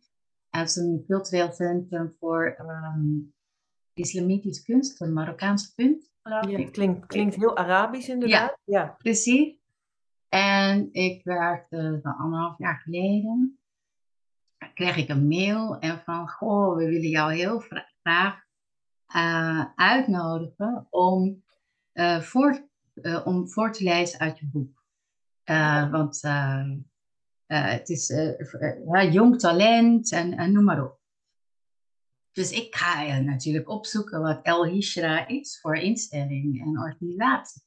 [0.51, 3.35] Dat is een cultureel centrum voor um,
[3.97, 6.15] islamitische kunst, een Marokkaanse kunst.
[6.23, 6.41] Ja,
[6.71, 8.59] klinkt, klinkt heel Arabisch inderdaad.
[8.65, 9.55] Ja, ja, precies.
[10.29, 13.59] En ik werkte dan anderhalf jaar geleden.
[14.75, 17.59] Kreeg ik een mail en van, goh, we willen jou heel
[18.03, 18.45] graag
[19.17, 21.43] uh, uitnodigen om,
[21.95, 24.85] uh, voor, uh, om voor te lezen uit je boek.
[25.91, 26.23] Want
[27.47, 28.13] het is
[29.11, 30.99] jong talent en, en noem maar op.
[32.37, 37.63] Dus ik ga natuurlijk opzoeken wat El Hishra is voor instelling en organisatie.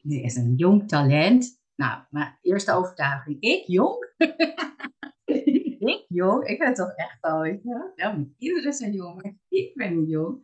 [0.00, 1.60] Dit is een jong talent.
[1.74, 4.12] Nou, mijn eerste overtuiging, ik jong?
[6.08, 6.46] jong?
[6.46, 7.92] Ik ben toch echt al, weet je?
[7.94, 10.38] Ja, iedereen zijn jong, maar ik ben niet jong.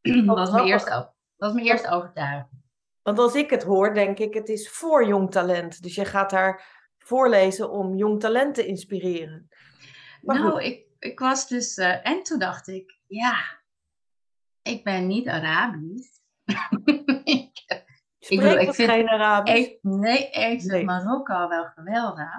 [0.26, 2.62] Dat was mijn eerste, dat was mijn eerste overtuiging.
[3.02, 5.82] Want als ik het hoor, denk ik, het is voor jong talent.
[5.82, 9.48] Dus je gaat daar voorlezen om jong talent te inspireren.
[10.20, 11.78] nou, ik, ik was dus...
[11.78, 13.60] Uh, en toen dacht ik, ja,
[14.62, 16.18] ik ben niet Arabisch.
[17.24, 17.64] ik,
[18.18, 19.56] ik, bedoel, ik vind, geen Arabisch?
[19.56, 20.84] Ik, nee, ik vind nee.
[20.84, 22.30] Marokko wel geweldig.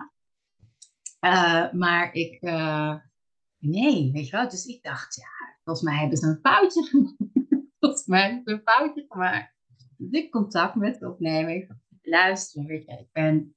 [1.20, 2.41] Uh, maar ik...
[2.41, 2.95] Uh,
[3.57, 4.49] nee, weet je wel.
[4.49, 7.16] Dus ik dacht, ja, volgens mij hebben ze een foutje gemaakt.
[7.80, 9.53] volgens mij hebben ze een foutje gemaakt.
[9.97, 11.82] Dus ik contact met opnemen.
[12.01, 13.55] Luister, weet je, ik ben,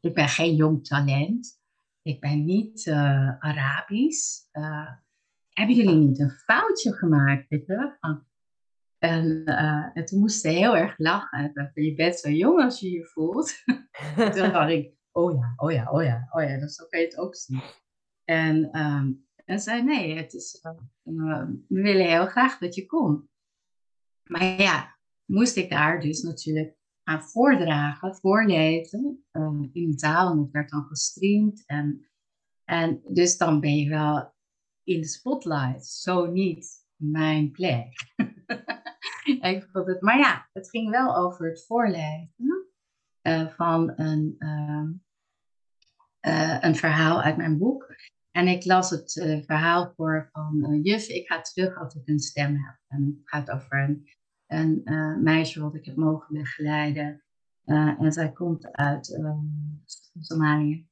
[0.00, 1.59] ik ben geen jong talent.
[2.02, 4.42] Ik ben niet uh, Arabisch.
[4.52, 4.90] Uh,
[5.48, 7.48] hebben jullie niet een foutje gemaakt?
[7.48, 7.96] Weet je?
[8.98, 11.50] En, uh, en toen moest ze heel erg lachen.
[11.54, 13.64] Dacht, je bent zo jong als je je voelt.
[14.34, 17.06] toen dacht ik, oh ja, oh ja, oh ja, oh ja, dus zo kan je
[17.06, 17.62] het ook zien.
[18.24, 20.60] En, um, en zei, nee, het is,
[21.02, 23.28] we willen heel graag dat je komt.
[24.24, 26.76] Maar ja, moest ik daar dus natuurlijk
[27.18, 30.30] voordragen, voorlezen um, in een taal.
[30.30, 31.62] En het werd dan gestreamd.
[31.66, 32.08] En,
[32.64, 34.34] en dus dan ben je wel
[34.84, 35.86] in de spotlight.
[35.86, 37.92] Zo niet mijn plek.
[39.40, 42.68] ik vond het, maar ja, het ging wel over het voorlezen
[43.22, 44.88] uh, van een, uh,
[46.34, 47.94] uh, een verhaal uit mijn boek.
[48.30, 49.12] En ik las het
[49.46, 52.78] verhaal voor van Juf, ik ga terug als ik een stem heb.
[52.88, 54.08] En het gaat over een
[54.50, 57.22] een uh, meisje wat ik heb mogen begeleiden.
[57.66, 59.82] Uh, en zij komt uit um,
[60.20, 60.86] Somalië.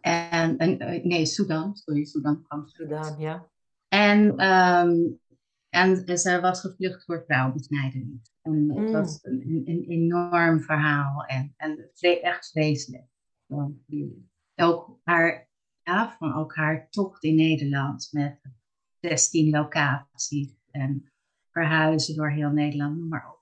[0.00, 2.68] En, en uh, nee, Sudan, sorry, Sudan kwam.
[2.68, 3.48] Sudan, ja.
[3.88, 5.20] En, um,
[5.68, 8.32] en, zij was gevlucht voor vrouwenbesnijdenis.
[8.42, 8.76] En mm.
[8.76, 13.06] het was een, een, enorm verhaal en, en echt vreselijk.
[14.54, 15.48] Ook haar,
[15.82, 18.40] ja, van ook haar tocht in Nederland met
[19.00, 20.54] 16 locaties.
[20.70, 21.09] En
[21.50, 23.40] verhuizen door heel Nederland, noem maar op.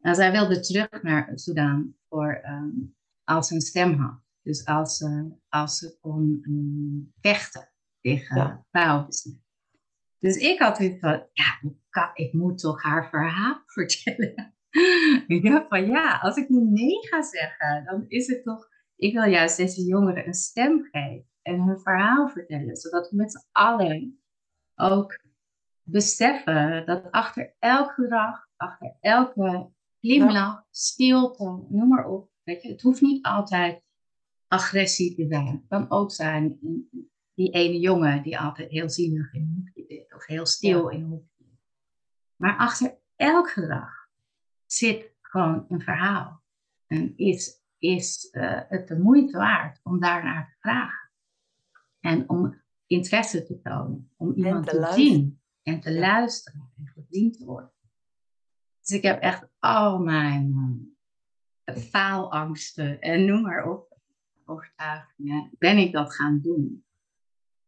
[0.00, 4.20] En zij wilde terug naar Sudan voor, um, als ze een stem had.
[4.42, 7.68] Dus als ze, als ze kon um, vechten
[8.00, 8.64] tegen ja.
[8.70, 9.08] vrouwen.
[10.18, 14.54] Dus ik had iets van, ja, ik, kan, ik moet toch haar verhaal vertellen.
[15.26, 18.68] ik dacht van, ja, als ik nu nee ga zeggen, dan is het toch...
[18.96, 22.76] Ik wil juist deze jongeren een stem geven en hun verhaal vertellen.
[22.76, 24.20] Zodat we met z'n allen
[24.74, 25.18] ook
[25.86, 29.70] beseffen dat achter elk gedrag, achter elke
[30.00, 32.30] glimlach, stilte, noem maar op.
[32.42, 33.82] Weet je, het hoeft niet altijd
[34.48, 35.46] agressie te zijn.
[35.46, 36.58] Het kan ook zijn
[37.34, 41.00] die ene jongen die altijd heel zielig in een hoekje zit, of heel stil in
[41.00, 41.44] een hoekje.
[42.36, 44.08] Maar achter elk gedrag
[44.66, 46.42] zit gewoon een verhaal.
[46.86, 51.10] En is, is uh, het de moeite waard om daarnaar te vragen.
[52.00, 57.32] En om interesse te tonen, om iemand te, te zien en te luisteren en gezien
[57.32, 57.70] te worden.
[58.80, 60.54] Dus ik heb echt al mijn
[61.64, 63.98] uh, faalangsten en noem maar op,
[64.44, 66.84] overtuigingen, ben ik dat gaan doen.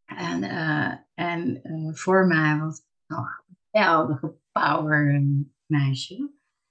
[0.04, 5.22] En, uh, en uh, voor mij was het nog een geweldige power
[5.66, 6.16] meisje,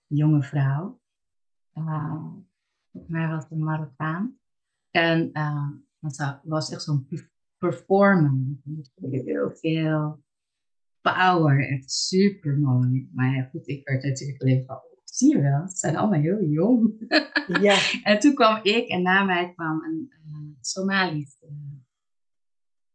[0.08, 1.00] een jonge vrouw.
[1.74, 4.38] voor mij was het een Marokkaan.
[4.92, 5.32] En
[6.00, 7.08] want ze was echt zo'n
[7.58, 8.34] performer.
[8.96, 10.26] Heel veel
[11.14, 11.70] power.
[11.70, 13.10] Echt super mooi.
[13.14, 16.20] Maar ja, goed, ik werd natuurlijk alleen van, oh, zie je wel, ze zijn allemaal
[16.20, 16.94] heel jong.
[17.62, 17.78] Ja.
[18.04, 21.58] en toen kwam ik en na mij kwam een uh, Somalisch uh,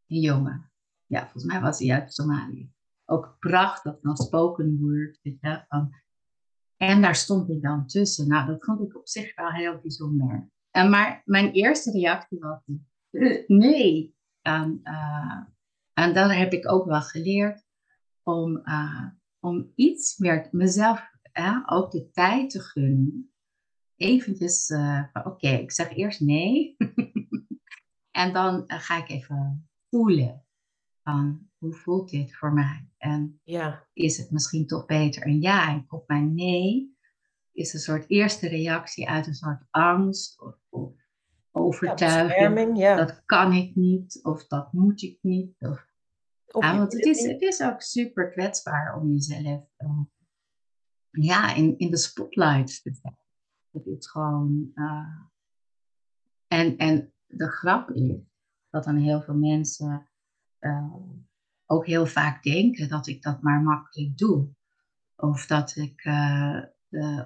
[0.06, 0.70] jongen.
[1.06, 2.70] Ja, volgens mij was hij uit Somalië.
[3.04, 5.18] Ook prachtig, dan spoken word.
[5.22, 5.94] Weet je, van.
[6.76, 8.28] En daar stond ik dan tussen.
[8.28, 10.48] Nou, dat vond ik op zich wel heel bijzonder.
[10.70, 12.60] En maar mijn eerste reactie was,
[13.46, 14.14] nee.
[14.42, 15.42] En, uh,
[15.92, 17.61] en dat heb ik ook wel geleerd
[18.22, 19.06] om, uh,
[19.40, 23.32] om iets meer mezelf uh, ook de tijd te gunnen.
[23.96, 26.76] Eventjes, uh, oké, ik zeg eerst nee.
[28.22, 30.44] en dan ga ik even voelen
[31.02, 32.88] van hoe voelt dit voor mij?
[32.98, 33.86] En ja.
[33.92, 35.70] is het misschien toch beter een ja?
[35.70, 36.96] En op mijn nee
[37.52, 40.92] is een soort eerste reactie uit een soort angst of, of
[41.50, 42.78] overtuiging.
[42.78, 42.96] Ja, ja.
[42.96, 45.54] Dat kan ik niet of dat moet ik niet.
[45.58, 45.91] Of
[46.60, 50.00] ja, want het is, het is ook super kwetsbaar om jezelf uh,
[51.10, 53.18] ja, in, in de spotlight te zetten.
[53.70, 54.70] Het is gewoon.
[54.74, 55.20] Uh,
[56.46, 58.16] en, en de grap is
[58.70, 60.08] dat dan heel veel mensen
[60.60, 60.94] uh,
[61.66, 64.48] ook heel vaak denken dat ik dat maar makkelijk doe.
[65.16, 66.10] Of dat ik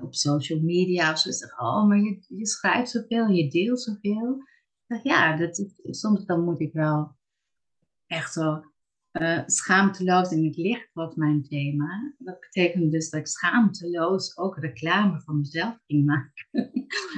[0.02, 4.42] op social media of zo zeg: Oh, maar je, je schrijft zoveel, je deelt zoveel.
[5.02, 7.16] Ja, dat is, soms dan moet ik wel
[8.06, 8.62] echt zo
[9.20, 12.14] uh, schaamteloos in het licht was mijn thema.
[12.18, 16.70] Dat betekende dus dat ik schaamteloos ook reclame voor mezelf ging maken.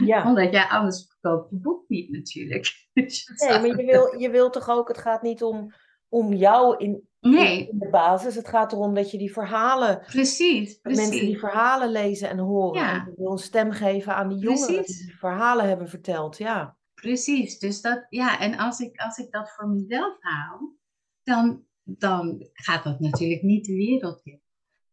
[0.04, 0.24] Ja.
[0.28, 2.66] Omdat jij anders verkoopt je boek niet natuurlijk.
[2.98, 5.74] Dus nee, maar je wil, je wil toch ook, het gaat niet om,
[6.08, 7.68] om jou in, nee.
[7.68, 8.34] in de basis.
[8.34, 10.00] Het gaat erom dat je die verhalen...
[10.00, 11.00] Precies, precies.
[11.00, 12.80] Mensen die verhalen lezen en horen.
[12.80, 12.92] Ja.
[12.92, 16.76] En je wil een stem geven aan die jongeren die die verhalen hebben verteld, ja.
[16.94, 20.76] Precies, dus dat, ja, en als ik, als ik dat voor mezelf haal,
[21.22, 21.66] dan
[21.96, 24.40] dan gaat dat natuurlijk niet de wereld in.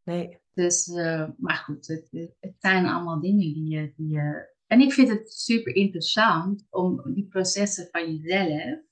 [0.04, 0.40] Nee.
[0.54, 4.54] Dus, uh, maar goed, het, het, zijn allemaal dingen die je, die je...
[4.68, 8.84] En ik vind het super interessant om die processen van jezelf...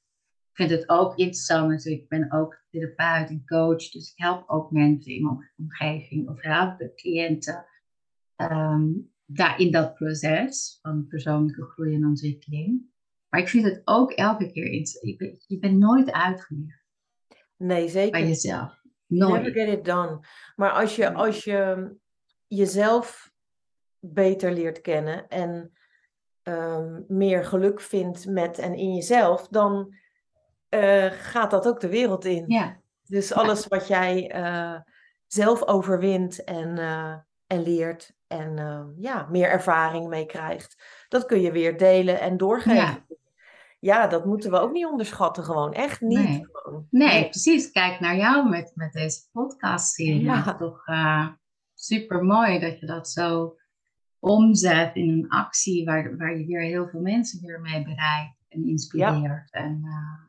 [0.50, 2.04] Ik vind het ook interessant natuurlijk.
[2.04, 3.90] Ik ben ook therapeut en coach.
[3.90, 6.30] Dus ik help ook mensen in mijn omgeving.
[6.30, 7.66] Of help de cliënten
[8.38, 12.82] um, daar in dat proces van persoonlijke groei en ontwikkeling.
[13.30, 15.46] Maar ik vind het ook elke keer interessant.
[15.48, 16.83] Je bent nooit uitgeleerd.
[17.64, 18.12] Nee, zeker.
[18.12, 18.82] Bij jezelf.
[19.08, 19.42] Nooit.
[19.42, 20.20] Never get it done.
[20.56, 21.92] Maar als je, als je
[22.48, 23.32] jezelf
[24.00, 25.72] beter leert kennen en
[26.44, 29.96] ehm, meer geluk vindt met en in jezelf, dan
[30.70, 32.44] uh, gaat dat ook de wereld in.
[32.48, 32.80] Ja.
[33.06, 34.80] Dus alles wat jij uh,
[35.28, 37.16] zelf overwint en, uh,
[37.48, 42.76] en leert en ja, meer ervaring mee krijgt, dat kun je weer delen en doorgeven.
[42.76, 43.04] Ja
[43.84, 45.74] ja, dat moeten we ook niet onderschatten, gewoon.
[45.74, 46.18] Echt niet.
[46.18, 46.48] Nee,
[46.90, 47.72] nee precies.
[47.72, 50.24] Kijk naar jou met, met deze podcast-serie.
[50.24, 50.56] Ja.
[50.56, 51.28] Toch uh,
[51.74, 53.58] super mooi dat je dat zo
[54.20, 58.66] omzet in een actie waar, waar je weer heel veel mensen weer mee bereikt en
[58.66, 59.52] inspireert.
[59.52, 60.26] En uh,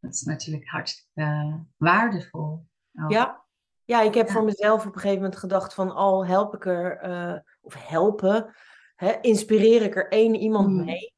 [0.00, 2.66] dat is natuurlijk hartstikke waardevol.
[3.08, 3.44] Ja.
[3.84, 7.44] ja, ik heb voor mezelf op een gegeven moment gedacht van al help ik er,
[7.60, 8.54] of helpen,
[8.96, 10.84] hè, inspireer ik er één iemand mm.
[10.84, 11.13] mee.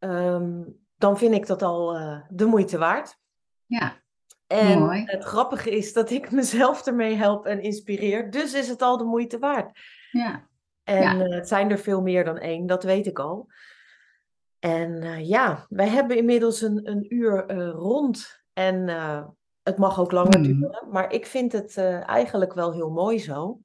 [0.00, 3.18] Um, dan vind ik dat al uh, de moeite waard.
[3.66, 4.02] Ja.
[4.46, 5.02] En mooi.
[5.04, 8.30] het grappige is dat ik mezelf ermee help en inspireer.
[8.30, 9.78] Dus is het al de moeite waard.
[10.10, 10.48] Ja.
[10.84, 11.14] En ja.
[11.14, 13.48] Uh, het zijn er veel meer dan één, dat weet ik al.
[14.58, 18.42] En uh, ja, wij hebben inmiddels een, een uur rond.
[18.52, 18.88] En
[19.62, 20.44] het mag ook langer mm.
[20.44, 20.88] duren.
[20.90, 21.76] Maar ik vind het
[22.06, 23.60] eigenlijk wel heel mooi zo.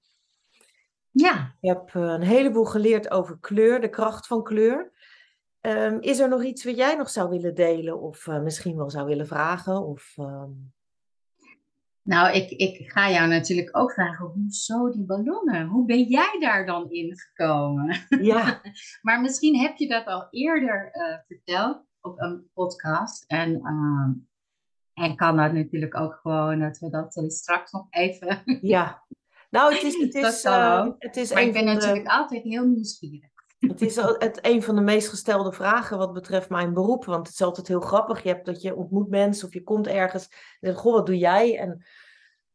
[1.12, 1.56] Ja.
[1.60, 4.92] Ik heb een heleboel geleerd over kleur, de kracht van kleur.
[5.66, 8.90] Um, is er nog iets wat jij nog zou willen delen of uh, misschien wel
[8.90, 9.86] zou willen vragen?
[9.86, 10.74] Of, um...
[12.02, 15.68] Nou, ik, ik ga jou natuurlijk ook vragen, hoezo die ballonnen?
[15.68, 18.06] Hoe ben jij daar dan in gekomen?
[18.22, 18.62] Ja.
[19.02, 23.24] maar misschien heb je dat al eerder uh, verteld op een podcast.
[23.28, 28.42] En, uh, en kan dat natuurlijk ook gewoon, dat we dat straks nog even...
[28.62, 29.04] ja.
[29.50, 29.94] Nou, het is...
[30.04, 30.44] Het is,
[31.00, 33.34] het is maar ik ben natuurlijk altijd heel nieuwsgierig.
[33.60, 37.06] Het is het, een van de meest gestelde vragen wat betreft mijn beroep.
[37.06, 38.24] Want het is altijd heel grappig.
[38.24, 40.28] Je hebt dat je ontmoet mensen of je komt ergens.
[40.30, 41.58] En zegt, goh, wat doe jij?
[41.58, 41.86] En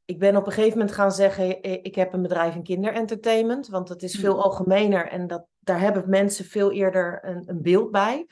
[0.04, 3.68] ik ben op een gegeven moment gaan zeggen, ik heb een bedrijf in kinderentertainment.
[3.68, 4.40] Want het is veel mm.
[4.40, 8.26] algemener en dat, daar hebben mensen veel eerder een, een beeld bij.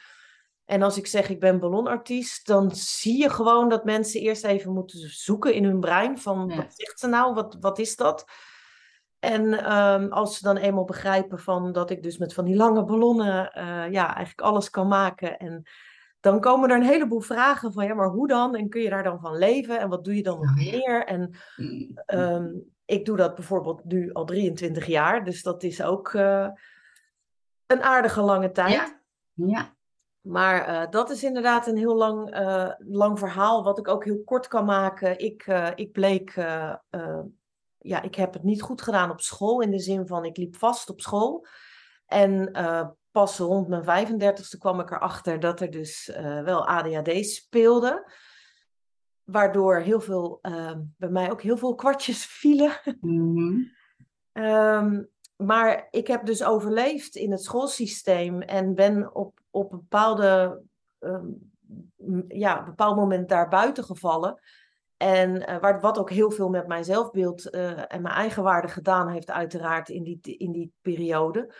[0.64, 4.72] En als ik zeg ik ben ballonartiest, dan zie je gewoon dat mensen eerst even
[4.72, 8.24] moeten zoeken in hun brein van wat zegt ze nou, wat, wat is dat?
[9.18, 12.84] En um, als ze dan eenmaal begrijpen van dat ik dus met van die lange
[12.84, 15.38] ballonnen uh, ja, eigenlijk alles kan maken.
[15.38, 15.62] En
[16.20, 18.54] dan komen er een heleboel vragen van ja, maar hoe dan?
[18.54, 19.80] En kun je daar dan van leven?
[19.80, 21.04] En wat doe je dan nog meer?
[21.04, 21.34] En
[22.06, 25.24] um, ik doe dat bijvoorbeeld nu al 23 jaar.
[25.24, 26.48] Dus dat is ook uh,
[27.66, 28.72] een aardige lange tijd.
[28.72, 29.00] Ja.
[29.46, 29.76] ja.
[30.20, 32.36] Maar uh, dat is inderdaad een heel lang,
[32.78, 35.18] lang verhaal, wat ik ook heel kort kan maken.
[35.18, 36.34] Ik, ik bleek
[37.78, 39.60] ja, ik heb het niet goed gedaan op school.
[39.60, 41.46] In de zin van, ik liep vast op school.
[42.06, 47.26] En uh, pas rond mijn 35ste kwam ik erachter dat er dus uh, wel ADHD
[47.26, 48.12] speelde.
[49.24, 52.72] Waardoor heel veel, uh, bij mij ook heel veel kwartjes vielen.
[53.00, 53.76] Mm
[54.38, 60.62] um, maar ik heb dus overleefd in het schoolsysteem en ben op, op een bepaalde,
[60.98, 61.50] um,
[62.28, 64.40] ja, bepaald moment daar buiten gevallen.
[64.98, 69.08] En uh, waar, wat ook heel veel met mijn zelfbeeld uh, en mijn eigenwaarde gedaan
[69.08, 71.54] heeft, uiteraard in die, in die periode.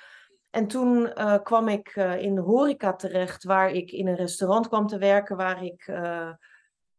[0.51, 4.87] En toen uh, kwam ik in de horeca terecht, waar ik in een restaurant kwam
[4.87, 5.93] te werken, waar ik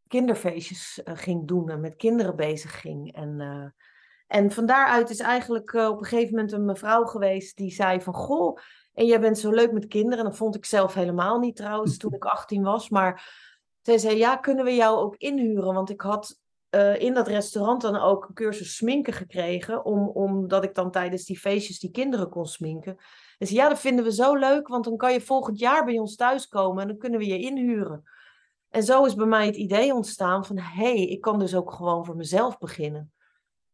[0.08, 3.16] kinderfeestjes ging doen en met kinderen bezig ging.
[3.16, 3.74] En,
[4.28, 8.14] en van daaruit is eigenlijk op een gegeven moment een mevrouw geweest die zei van,
[8.14, 8.58] goh,
[8.94, 10.18] en jij bent zo leuk met kinderen.
[10.18, 13.48] En dat vond ik zelf helemaal niet trouwens toen ik 18 was, maar
[13.90, 15.74] zij zei, ja, kunnen we jou ook inhuren?
[15.74, 16.40] Want ik had
[16.76, 21.26] uh, in dat restaurant dan ook een cursus sminken gekregen, om, omdat ik dan tijdens
[21.26, 22.98] die feestjes die kinderen kon sminken.
[23.38, 26.00] En zei, ja, dat vinden we zo leuk, want dan kan je volgend jaar bij
[26.00, 28.04] ons thuiskomen en dan kunnen we je inhuren.
[28.70, 31.72] En zo is bij mij het idee ontstaan van, hé, hey, ik kan dus ook
[31.72, 33.12] gewoon voor mezelf beginnen.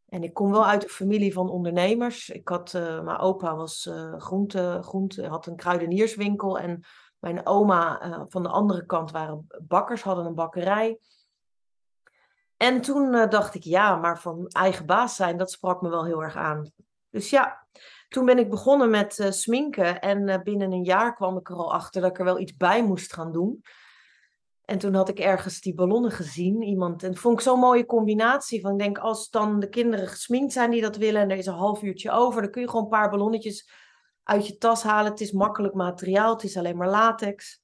[0.05, 2.29] En ik kom wel uit een familie van ondernemers.
[2.29, 6.59] Ik had, uh, mijn opa was uh, groente, groente, had een kruidenierswinkel.
[6.59, 6.83] En
[7.33, 10.99] mijn oma uh, van de andere kant waren bakkers, hadden een bakkerij.
[12.57, 16.23] En toen dacht ik, ja, maar voor eigen baas zijn, dat sprak me wel heel
[16.23, 16.71] erg aan.
[17.09, 17.67] Dus ja,
[18.09, 20.01] toen ben ik begonnen met sminken.
[20.01, 22.83] En binnen een jaar kwam ik er al achter dat ik er wel iets bij
[22.83, 23.63] moest gaan doen.
[24.65, 26.61] En toen had ik ergens die ballonnen gezien.
[26.61, 28.61] Iemand, en vond ik zo'n mooie combinatie.
[28.61, 31.45] Van ik denk, als dan de kinderen gesminkt zijn die dat willen en er is
[31.45, 33.69] een half uurtje over, dan kun je gewoon een paar ballonnetjes
[34.25, 35.11] uit je tas halen.
[35.11, 37.61] Het is makkelijk materiaal, het is alleen maar latex.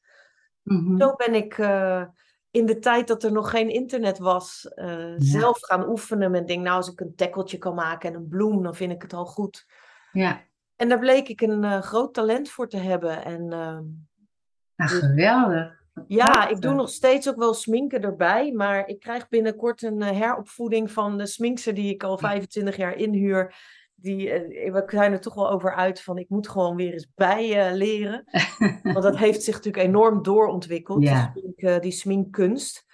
[0.62, 0.98] Mhm.
[0.98, 2.04] Zo ben ik uh,
[2.52, 5.16] in de tijd dat er nog geen internet was, uh, ja.
[5.18, 8.64] zelf gaan oefenen met denk, nou als ik een tekkeltje kan maken en een bloem,
[8.64, 9.66] dan vind ik het al goed.
[10.12, 10.42] Ja.
[10.76, 13.24] En daar bleek ik een uh, groot talent voor te hebben.
[13.24, 15.80] En, nou, geweldig.
[16.08, 18.52] Ja, ik doe nog steeds ook wel sminken erbij.
[18.52, 23.56] Maar ik krijg binnenkort een heropvoeding van de sminkster die ik al 25 jaar inhuur.
[24.02, 27.08] Die, uh, we zijn er toch wel over uit van ik moet gewoon weer eens
[27.16, 28.24] bij uh, leren.
[28.84, 31.32] Want dat heeft zich natuurlijk enorm doorontwikkeld, Ja.
[31.34, 32.86] die, smink, die sminkkunst.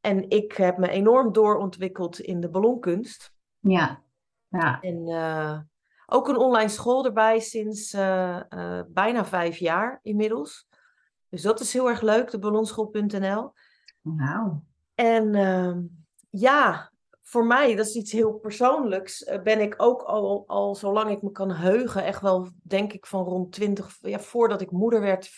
[0.00, 3.32] En ik heb me enorm doorontwikkeld in de ballonkunst.
[3.58, 4.02] Ja.
[4.48, 4.80] ja.
[4.80, 5.08] En
[6.06, 7.90] ook een online school erbij sinds
[8.88, 10.68] bijna vijf jaar inmiddels.
[11.28, 13.52] Dus dat is heel erg leuk, de ballonschool.nl.
[14.00, 14.64] Wauw.
[14.94, 15.76] En uh,
[16.30, 16.89] ja,
[17.30, 21.22] voor mij, dat is iets heel persoonlijks, uh, ben ik ook al, al zolang ik
[21.22, 25.30] me kan heugen, echt wel denk ik van rond 20, ja, voordat ik moeder werd,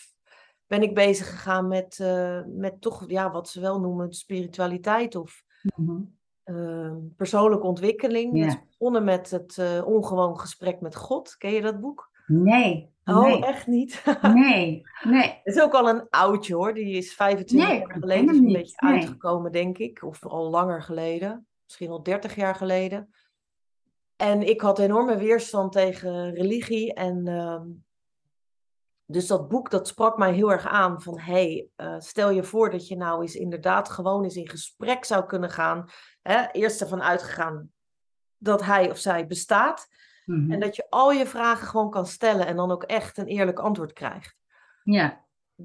[0.67, 5.43] ben ik bezig gegaan met, uh, met toch, ja, wat ze wel noemen, spiritualiteit of
[5.75, 6.11] mm
[6.45, 7.13] -hmm.
[7.15, 8.45] persoonlijke ontwikkeling.
[8.45, 11.37] Is begonnen met het uh, ongewoon gesprek met God.
[11.37, 12.11] Ken je dat boek?
[12.27, 12.91] Nee.
[13.05, 13.45] Oh, nee.
[13.45, 14.03] echt niet?
[14.21, 15.39] nee, nee.
[15.43, 16.73] Het is ook al een oudje hoor.
[16.73, 18.93] Die is 25 Nee, jaar geleden is een beetje Nee.
[18.93, 20.03] uitgekomen, denk ik.
[20.03, 21.47] Of al langer geleden.
[21.73, 23.13] Misschien al 30 jaar geleden.
[24.15, 26.93] En ik had enorme weerstand tegen religie.
[26.93, 27.67] En ehm,
[29.05, 31.01] dus dat boek, dat sprak mij heel erg aan.
[31.01, 34.49] Van, hé, hey, uh, stel je voor dat je nou eens inderdaad gewoon eens in
[34.49, 35.89] gesprek zou kunnen gaan.
[36.21, 36.47] Hè?
[36.51, 37.71] Eerst ervan uitgegaan
[38.37, 39.87] dat hij of zij bestaat.
[40.25, 40.51] Mhm.
[40.51, 43.59] En dat je al je vragen gewoon kan stellen en dan ook echt een eerlijk
[43.59, 44.35] antwoord krijgt.
[44.83, 45.22] Ja,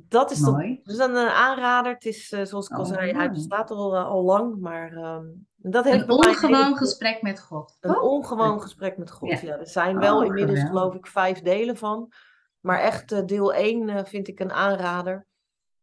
[0.09, 0.81] Dat is, dat, mooi.
[0.83, 1.93] dus dan een aanrader.
[1.93, 4.61] Het is, uh, zoals ik al Oh, zei, hij bestaat al, uh, al lang.
[4.61, 5.19] Maar uh,
[5.57, 7.77] dat heeft Een ongewoon hele- gesprek met God.
[7.81, 9.29] Een ongewoon gesprek met God.
[9.31, 9.39] Ja.
[9.43, 9.59] Ja.
[9.59, 10.81] Er zijn wel Oh, inmiddels geweldig.
[10.81, 12.13] geloof ik vijf delen van.
[12.61, 15.27] Maar echt uh, deel 1 vind ik een aanrader.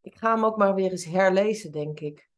[0.02, 2.30] Ik ga hem ook maar weer eens herlezen, denk ik.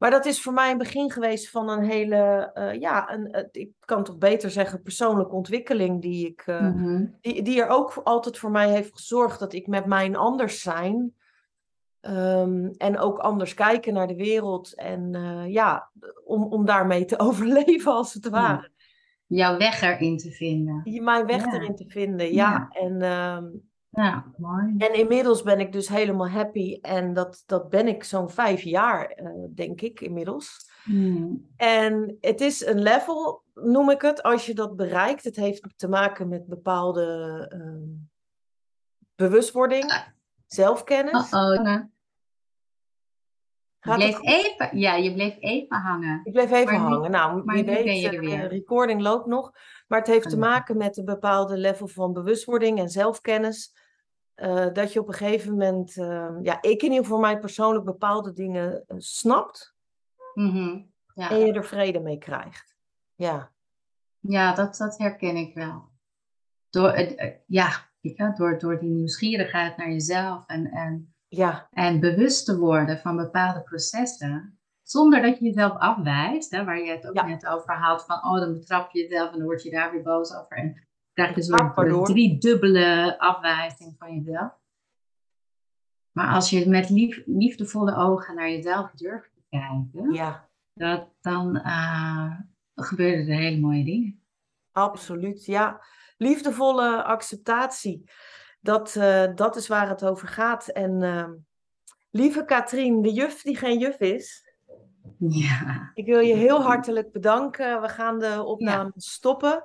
[0.00, 3.44] Maar dat is voor mij een begin geweest van een hele, uh, ja, een, uh,
[3.62, 7.06] ik kan toch beter zeggen, persoonlijke ontwikkeling die ik, uh, Mhm.
[7.20, 11.14] die, die er ook altijd voor mij heeft gezorgd dat ik met mijn anders zijn
[12.00, 15.90] um, en ook anders kijken naar de wereld en uh, ja,
[16.24, 18.70] om, om daarmee te overleven als het ware.
[19.26, 21.02] Jouw weg erin te vinden.
[21.04, 21.52] Mijn weg Ja.
[21.52, 22.68] erin te vinden, ja.
[22.72, 22.80] Ja.
[22.80, 24.74] En, um, Ja, mooi.
[24.78, 29.20] en inmiddels ben ik dus helemaal happy en dat, dat ben ik zo'n vijf jaar,
[29.22, 30.70] uh, denk ik, inmiddels.
[30.84, 31.50] Hmm.
[31.56, 35.24] En het is een level, noem ik het, als je dat bereikt.
[35.24, 38.10] Het heeft te maken met bepaalde um,
[39.14, 40.12] bewustwording,
[40.46, 41.32] zelfkennis.
[41.32, 41.80] Uh oh.
[43.82, 46.20] Je bleef even, ja, je bleef even hangen.
[46.24, 47.10] Ik bleef even Maar nu- hangen.
[47.10, 48.40] Nou, maar wie nu weet, ben je er eh, weer.
[48.40, 49.52] de recording loopt nog.
[49.88, 53.78] Maar het heeft te maken met een bepaalde level van bewustwording en zelfkennis.
[54.34, 57.84] eh, dat je op een gegeven moment, eh, ja, ik in ieder geval mij persoonlijk
[57.84, 59.74] bepaalde dingen snapt.
[60.34, 60.80] Mhm.
[61.14, 61.30] ja.
[61.30, 62.76] En je er vrede mee krijgt.
[63.14, 63.50] Ja,
[64.20, 65.88] Ja, dat, dat herken ik wel.
[66.70, 66.98] Door,
[67.46, 67.70] ja,
[68.36, 73.62] door, door die nieuwsgierigheid naar jezelf en, en, ja, en bewust te worden van bepaalde
[73.62, 74.58] processen.
[74.82, 77.26] Zonder dat je jezelf afwijst, hè, waar je het ook Ja.
[77.26, 78.04] net over had.
[78.04, 80.56] Van, oh, dan betrap je jezelf en dan word je daar weer boos over.
[80.56, 82.06] En krijg je door.
[82.06, 84.58] driedubbele afwijzing van jezelf.
[86.12, 90.48] Maar als je met lief, liefdevolle ogen naar jezelf durft te kijken, ja.
[90.74, 92.32] dat, dan eh,
[92.74, 94.22] gebeuren er hele mooie dingen.
[94.72, 95.80] Absoluut, ja.
[96.16, 98.10] Liefdevolle acceptatie.
[98.60, 100.68] Dat, eh, dat is waar het over gaat.
[100.68, 101.32] En ehm,
[102.10, 104.48] lieve Katrien, de juf die geen juf is.
[105.18, 107.80] Ja, Ik wil je heel hartelijk bedanken.
[107.80, 109.62] We gaan de opname stoppen.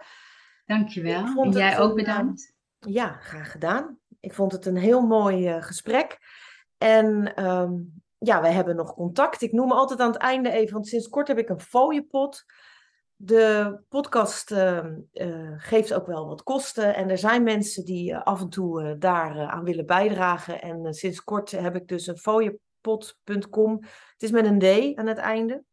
[0.65, 1.43] dankjewel.
[1.43, 2.53] En jij het ook een, bedankt.
[2.79, 3.99] Ja, graag gedaan.
[4.19, 6.17] Ik vond het een heel mooi eh, gesprek.
[6.77, 7.73] En ehm,
[8.17, 9.41] ja, we hebben nog contact.
[9.41, 12.45] Ik noem altijd aan het einde even, want sinds kort heb ik een fooiepot.
[13.17, 16.95] De podcast ehm, eh, geeft ook wel wat kosten.
[16.95, 20.61] En er zijn mensen die eh, af en toe eh, daar aan willen bijdragen.
[20.61, 23.79] En sinds kort heb ik dus een fooiepot blogspot.com.
[23.81, 25.63] Het is met een D aan het einde.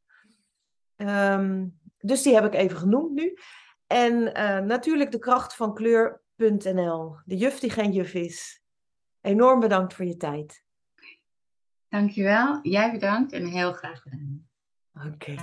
[0.96, 1.66] Ehm,
[1.98, 3.38] dus die heb ik even genoemd nu.
[3.86, 4.22] En
[4.66, 7.16] natuurlijk de kracht van kleur.nl.
[7.24, 8.62] De juf die geen juf is.
[9.20, 10.64] Enorm bedankt voor je tijd.
[11.88, 12.58] Dankjewel.
[12.62, 14.48] Jij bedankt en heel graag gedaan.
[15.06, 15.34] Oké.